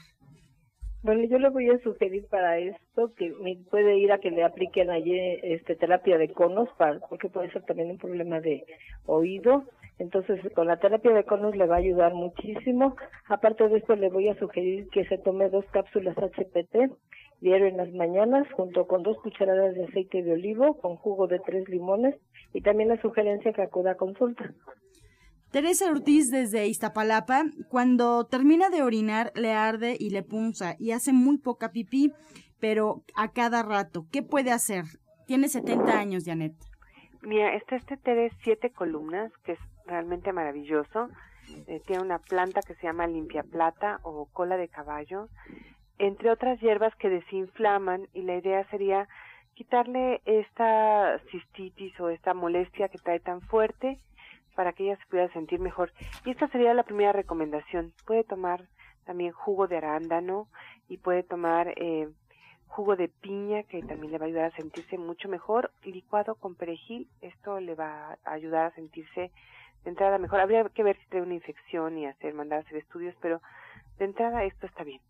Bueno, 1.03 1.23
yo 1.25 1.39
le 1.39 1.51
voy 1.51 1.71
a 1.71 1.79
sugerir 1.79 2.27
para 2.29 2.59
esto 2.59 3.15
que 3.17 3.31
me 3.41 3.57
puede 3.71 3.97
ir 3.97 4.11
a 4.11 4.19
que 4.19 4.33
le 4.33 4.43
apliquen 4.43 4.91
allí 4.91 5.17
este 5.43 5.77
terapia 5.77 6.19
de 6.19 6.33
conos, 6.33 6.69
para, 6.77 6.99
porque 7.09 7.29
puede 7.29 7.51
ser 7.53 7.63
también 7.63 7.93
un 7.93 7.99
problema 7.99 8.41
de 8.41 8.65
oído. 9.07 9.65
Entonces, 9.99 10.41
con 10.55 10.67
la 10.67 10.79
terapia 10.79 11.13
de 11.13 11.25
conos 11.25 11.57
le 11.57 11.67
va 11.67 11.77
a 11.77 11.79
ayudar 11.79 12.15
muchísimo. 12.15 12.97
Aparte 13.29 13.69
de 13.69 13.79
esto, 13.79 13.97
le 13.97 14.11
voy 14.11 14.29
a 14.29 14.39
sugerir 14.39 14.89
que 14.91 15.07
se 15.07 15.19
tome 15.19 15.49
dos 15.49 15.65
cápsulas 15.73 16.17
HPT 16.17 16.93
diario 17.41 17.67
en 17.67 17.77
las 17.77 17.93
mañanas, 17.93 18.47
junto 18.53 18.87
con 18.87 19.03
dos 19.03 19.19
cucharadas 19.23 19.75
de 19.75 19.85
aceite 19.85 20.23
de 20.23 20.33
olivo, 20.33 20.79
con 20.79 20.97
jugo 20.97 21.27
de 21.27 21.39
tres 21.41 21.69
limones, 21.69 22.15
y 22.53 22.63
también 22.63 22.89
la 22.89 23.01
sugerencia 23.01 23.53
que 23.53 23.63
acuda 23.63 23.93
a 23.93 23.97
consulta. 23.97 24.55
Teresa 25.51 25.91
Ortiz 25.91 26.31
desde 26.31 26.67
Iztapalapa, 26.67 27.45
cuando 27.69 28.27
termina 28.27 28.69
de 28.69 28.83
orinar 28.83 29.33
le 29.35 29.53
arde 29.53 29.97
y 29.99 30.11
le 30.11 30.23
punza 30.23 30.77
y 30.79 30.91
hace 30.91 31.13
muy 31.13 31.39
poca 31.39 31.73
pipí, 31.73 32.13
pero 32.59 33.05
a 33.15 33.33
cada 33.33 33.63
rato. 33.63 34.07
¿Qué 34.11 34.23
puede 34.23 34.51
hacer? 34.51 34.85
Tiene 35.27 35.49
70 35.49 35.99
años, 35.99 36.25
Janet. 36.25 36.55
Mira, 37.23 37.55
está 37.55 37.77
este 37.77 37.97
té 37.97 38.15
de 38.15 38.31
siete 38.43 38.71
columnas, 38.71 39.33
que 39.45 39.53
es 39.53 39.59
realmente 39.87 40.33
maravilloso. 40.33 41.09
Eh, 41.69 41.81
tiene 41.87 42.03
una 42.03 42.19
planta 42.19 42.61
que 42.61 42.75
se 42.75 42.87
llama 42.87 43.07
limpia 43.07 43.43
plata 43.43 44.01
o 44.03 44.27
cola 44.33 44.57
de 44.57 44.69
caballo, 44.69 45.29
entre 45.99 46.31
otras 46.31 46.61
hierbas 46.61 46.95
que 46.97 47.09
desinflaman 47.09 48.09
y 48.13 48.23
la 48.23 48.37
idea 48.37 48.69
sería 48.71 49.09
quitarle 49.55 50.21
esta 50.25 51.19
cistitis 51.31 51.99
o 52.01 52.11
esta 52.11 52.35
molestia 52.35 52.89
que 52.89 52.99
trae 52.99 53.21
tan 53.21 53.41
fuerte 53.43 53.99
para 54.55 54.73
que 54.73 54.85
ella 54.85 54.97
se 54.97 55.07
pueda 55.07 55.33
sentir 55.33 55.61
mejor. 55.61 55.93
Y 56.25 56.31
esta 56.31 56.49
sería 56.49 56.75
la 56.75 56.83
primera 56.83 57.13
recomendación. 57.13 57.93
Puede 58.07 58.25
tomar 58.25 58.65
también 59.05 59.33
jugo 59.33 59.67
de 59.69 59.79
arándano 59.79 60.49
y 60.89 60.99
puede 60.99 61.23
tomar 61.23 61.73
eh, 61.77 62.09
jugo 62.67 62.97
de 62.97 63.09
piña 63.09 63.63
que 63.63 63.83
también 63.83 64.13
le 64.13 64.19
va 64.19 64.25
a 64.25 64.29
ayudar 64.29 64.45
a 64.53 64.57
sentirse 64.57 64.99
mucho 64.99 65.29
mejor, 65.29 65.71
licuado 65.85 66.35
con 66.35 66.55
perejil, 66.55 67.09
esto 67.23 67.61
le 67.61 67.75
va 67.75 68.19
a 68.25 68.33
ayudar 68.33 68.67
a 68.67 68.75
sentirse 68.75 69.31
de 69.87 69.91
entrada 69.91 70.19
mejor. 70.19 70.41
Habría 70.41 70.65
que 70.65 70.83
ver 70.83 70.99
si 70.99 71.07
trae 71.09 71.23
una 71.23 71.35
infección 71.35 71.97
y 71.97 72.07
hacer, 72.07 72.35
mandar 72.35 72.59
a 72.59 72.63
hacer 72.63 72.77
estudios, 72.77 73.15
pero 73.23 73.41
de 73.99 74.05
entrada 74.05 74.45
esto 74.45 74.67
está 74.67 74.85
bien. 74.85 75.01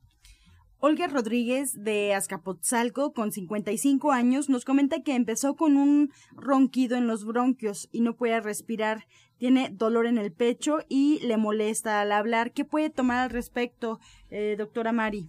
Olga 0.78 1.06
Rodríguez 1.06 1.82
de 1.82 2.12
Azcapotzalco, 2.12 3.14
con 3.14 3.32
55 3.32 4.12
años, 4.12 4.50
nos 4.50 4.66
comenta 4.66 5.02
que 5.02 5.16
empezó 5.16 5.56
con 5.56 5.78
un 5.78 6.10
ronquido 6.32 6.98
en 6.98 7.06
los 7.06 7.24
bronquios 7.24 7.88
y 7.90 8.02
no 8.02 8.14
puede 8.14 8.38
respirar. 8.40 8.98
Tiene 9.38 9.70
dolor 9.72 10.06
en 10.06 10.18
el 10.18 10.30
pecho 10.32 10.80
y 10.88 11.26
le 11.26 11.38
molesta 11.38 12.02
al 12.02 12.12
hablar. 12.12 12.52
¿Qué 12.52 12.66
puede 12.66 12.90
tomar 12.90 13.20
al 13.20 13.30
respecto, 13.30 13.98
eh, 14.30 14.56
doctora 14.58 14.92
Mari? 14.92 15.26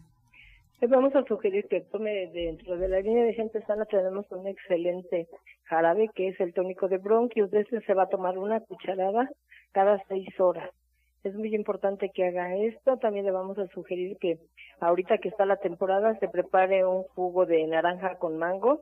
Les 0.82 0.90
vamos 0.90 1.16
a 1.16 1.24
sugerir 1.24 1.66
que 1.70 1.82
tome 1.82 2.28
dentro 2.34 2.78
de 2.78 2.90
la 2.90 3.00
línea 3.00 3.24
de 3.24 3.34
gente 3.34 3.62
sana 3.66 3.86
tenemos 3.86 4.30
un 4.32 4.46
excelente 4.48 5.28
jarabe 5.70 6.10
que 6.16 6.30
es 6.30 6.40
el 6.40 6.54
tónico 6.54 6.88
de 6.88 6.98
bronquios. 6.98 7.52
De 7.52 7.62
ese 7.62 7.82
se 7.82 7.94
va 7.94 8.04
a 8.04 8.10
tomar 8.10 8.38
una 8.38 8.60
cucharada 8.62 9.30
cada 9.72 10.02
seis 10.08 10.28
horas 10.40 10.70
es 11.28 11.36
muy 11.36 11.54
importante 11.54 12.10
que 12.10 12.26
haga 12.26 12.56
esto. 12.56 12.98
También 12.98 13.26
le 13.26 13.32
vamos 13.32 13.58
a 13.58 13.68
sugerir 13.68 14.18
que 14.18 14.40
ahorita 14.80 15.18
que 15.18 15.30
está 15.30 15.46
la 15.46 15.58
temporada 15.58 16.18
se 16.20 16.28
prepare 16.28 16.86
un 16.86 17.04
jugo 17.04 17.46
de 17.46 17.66
naranja 17.68 18.18
con 18.18 18.38
mango, 18.38 18.82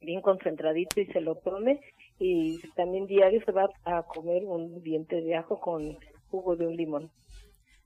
bien 0.00 0.20
concentradito 0.20 1.00
y 1.00 1.06
se 1.06 1.20
lo 1.20 1.36
tome. 1.36 1.80
Y 2.18 2.60
también 2.76 3.06
diario 3.06 3.42
se 3.44 3.52
va 3.52 3.68
a 3.84 4.02
comer 4.02 4.44
un 4.44 4.82
diente 4.82 5.20
de 5.20 5.36
ajo 5.36 5.58
con 5.60 5.96
jugo 6.30 6.56
de 6.56 6.66
un 6.66 6.76
limón. 6.76 7.10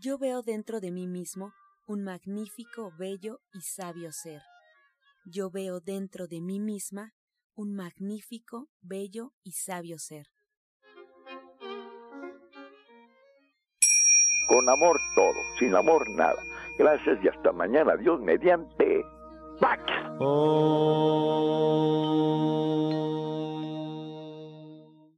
Yo 0.00 0.18
veo 0.18 0.42
dentro 0.42 0.80
de 0.80 0.92
mí 0.92 1.08
mismo 1.08 1.52
un 1.88 2.04
magnífico, 2.04 2.92
bello 2.96 3.40
y 3.52 3.62
sabio 3.62 4.12
ser. 4.12 4.42
Yo 5.24 5.50
veo 5.50 5.80
dentro 5.80 6.28
de 6.28 6.40
mí 6.40 6.60
misma 6.60 7.14
un 7.56 7.74
magnífico, 7.74 8.68
bello 8.82 9.32
y 9.42 9.52
sabio 9.52 9.98
ser. 9.98 10.26
Con 14.48 14.68
amor 14.68 14.96
todo, 15.16 15.34
sin 15.58 15.74
amor 15.74 16.08
nada. 16.10 16.40
Gracias 16.78 17.18
y 17.24 17.28
hasta 17.28 17.50
mañana. 17.50 17.96
Dios 17.96 18.20
mediante. 18.20 19.04
¡Pax! 19.58 19.82
Oh. 20.20 21.16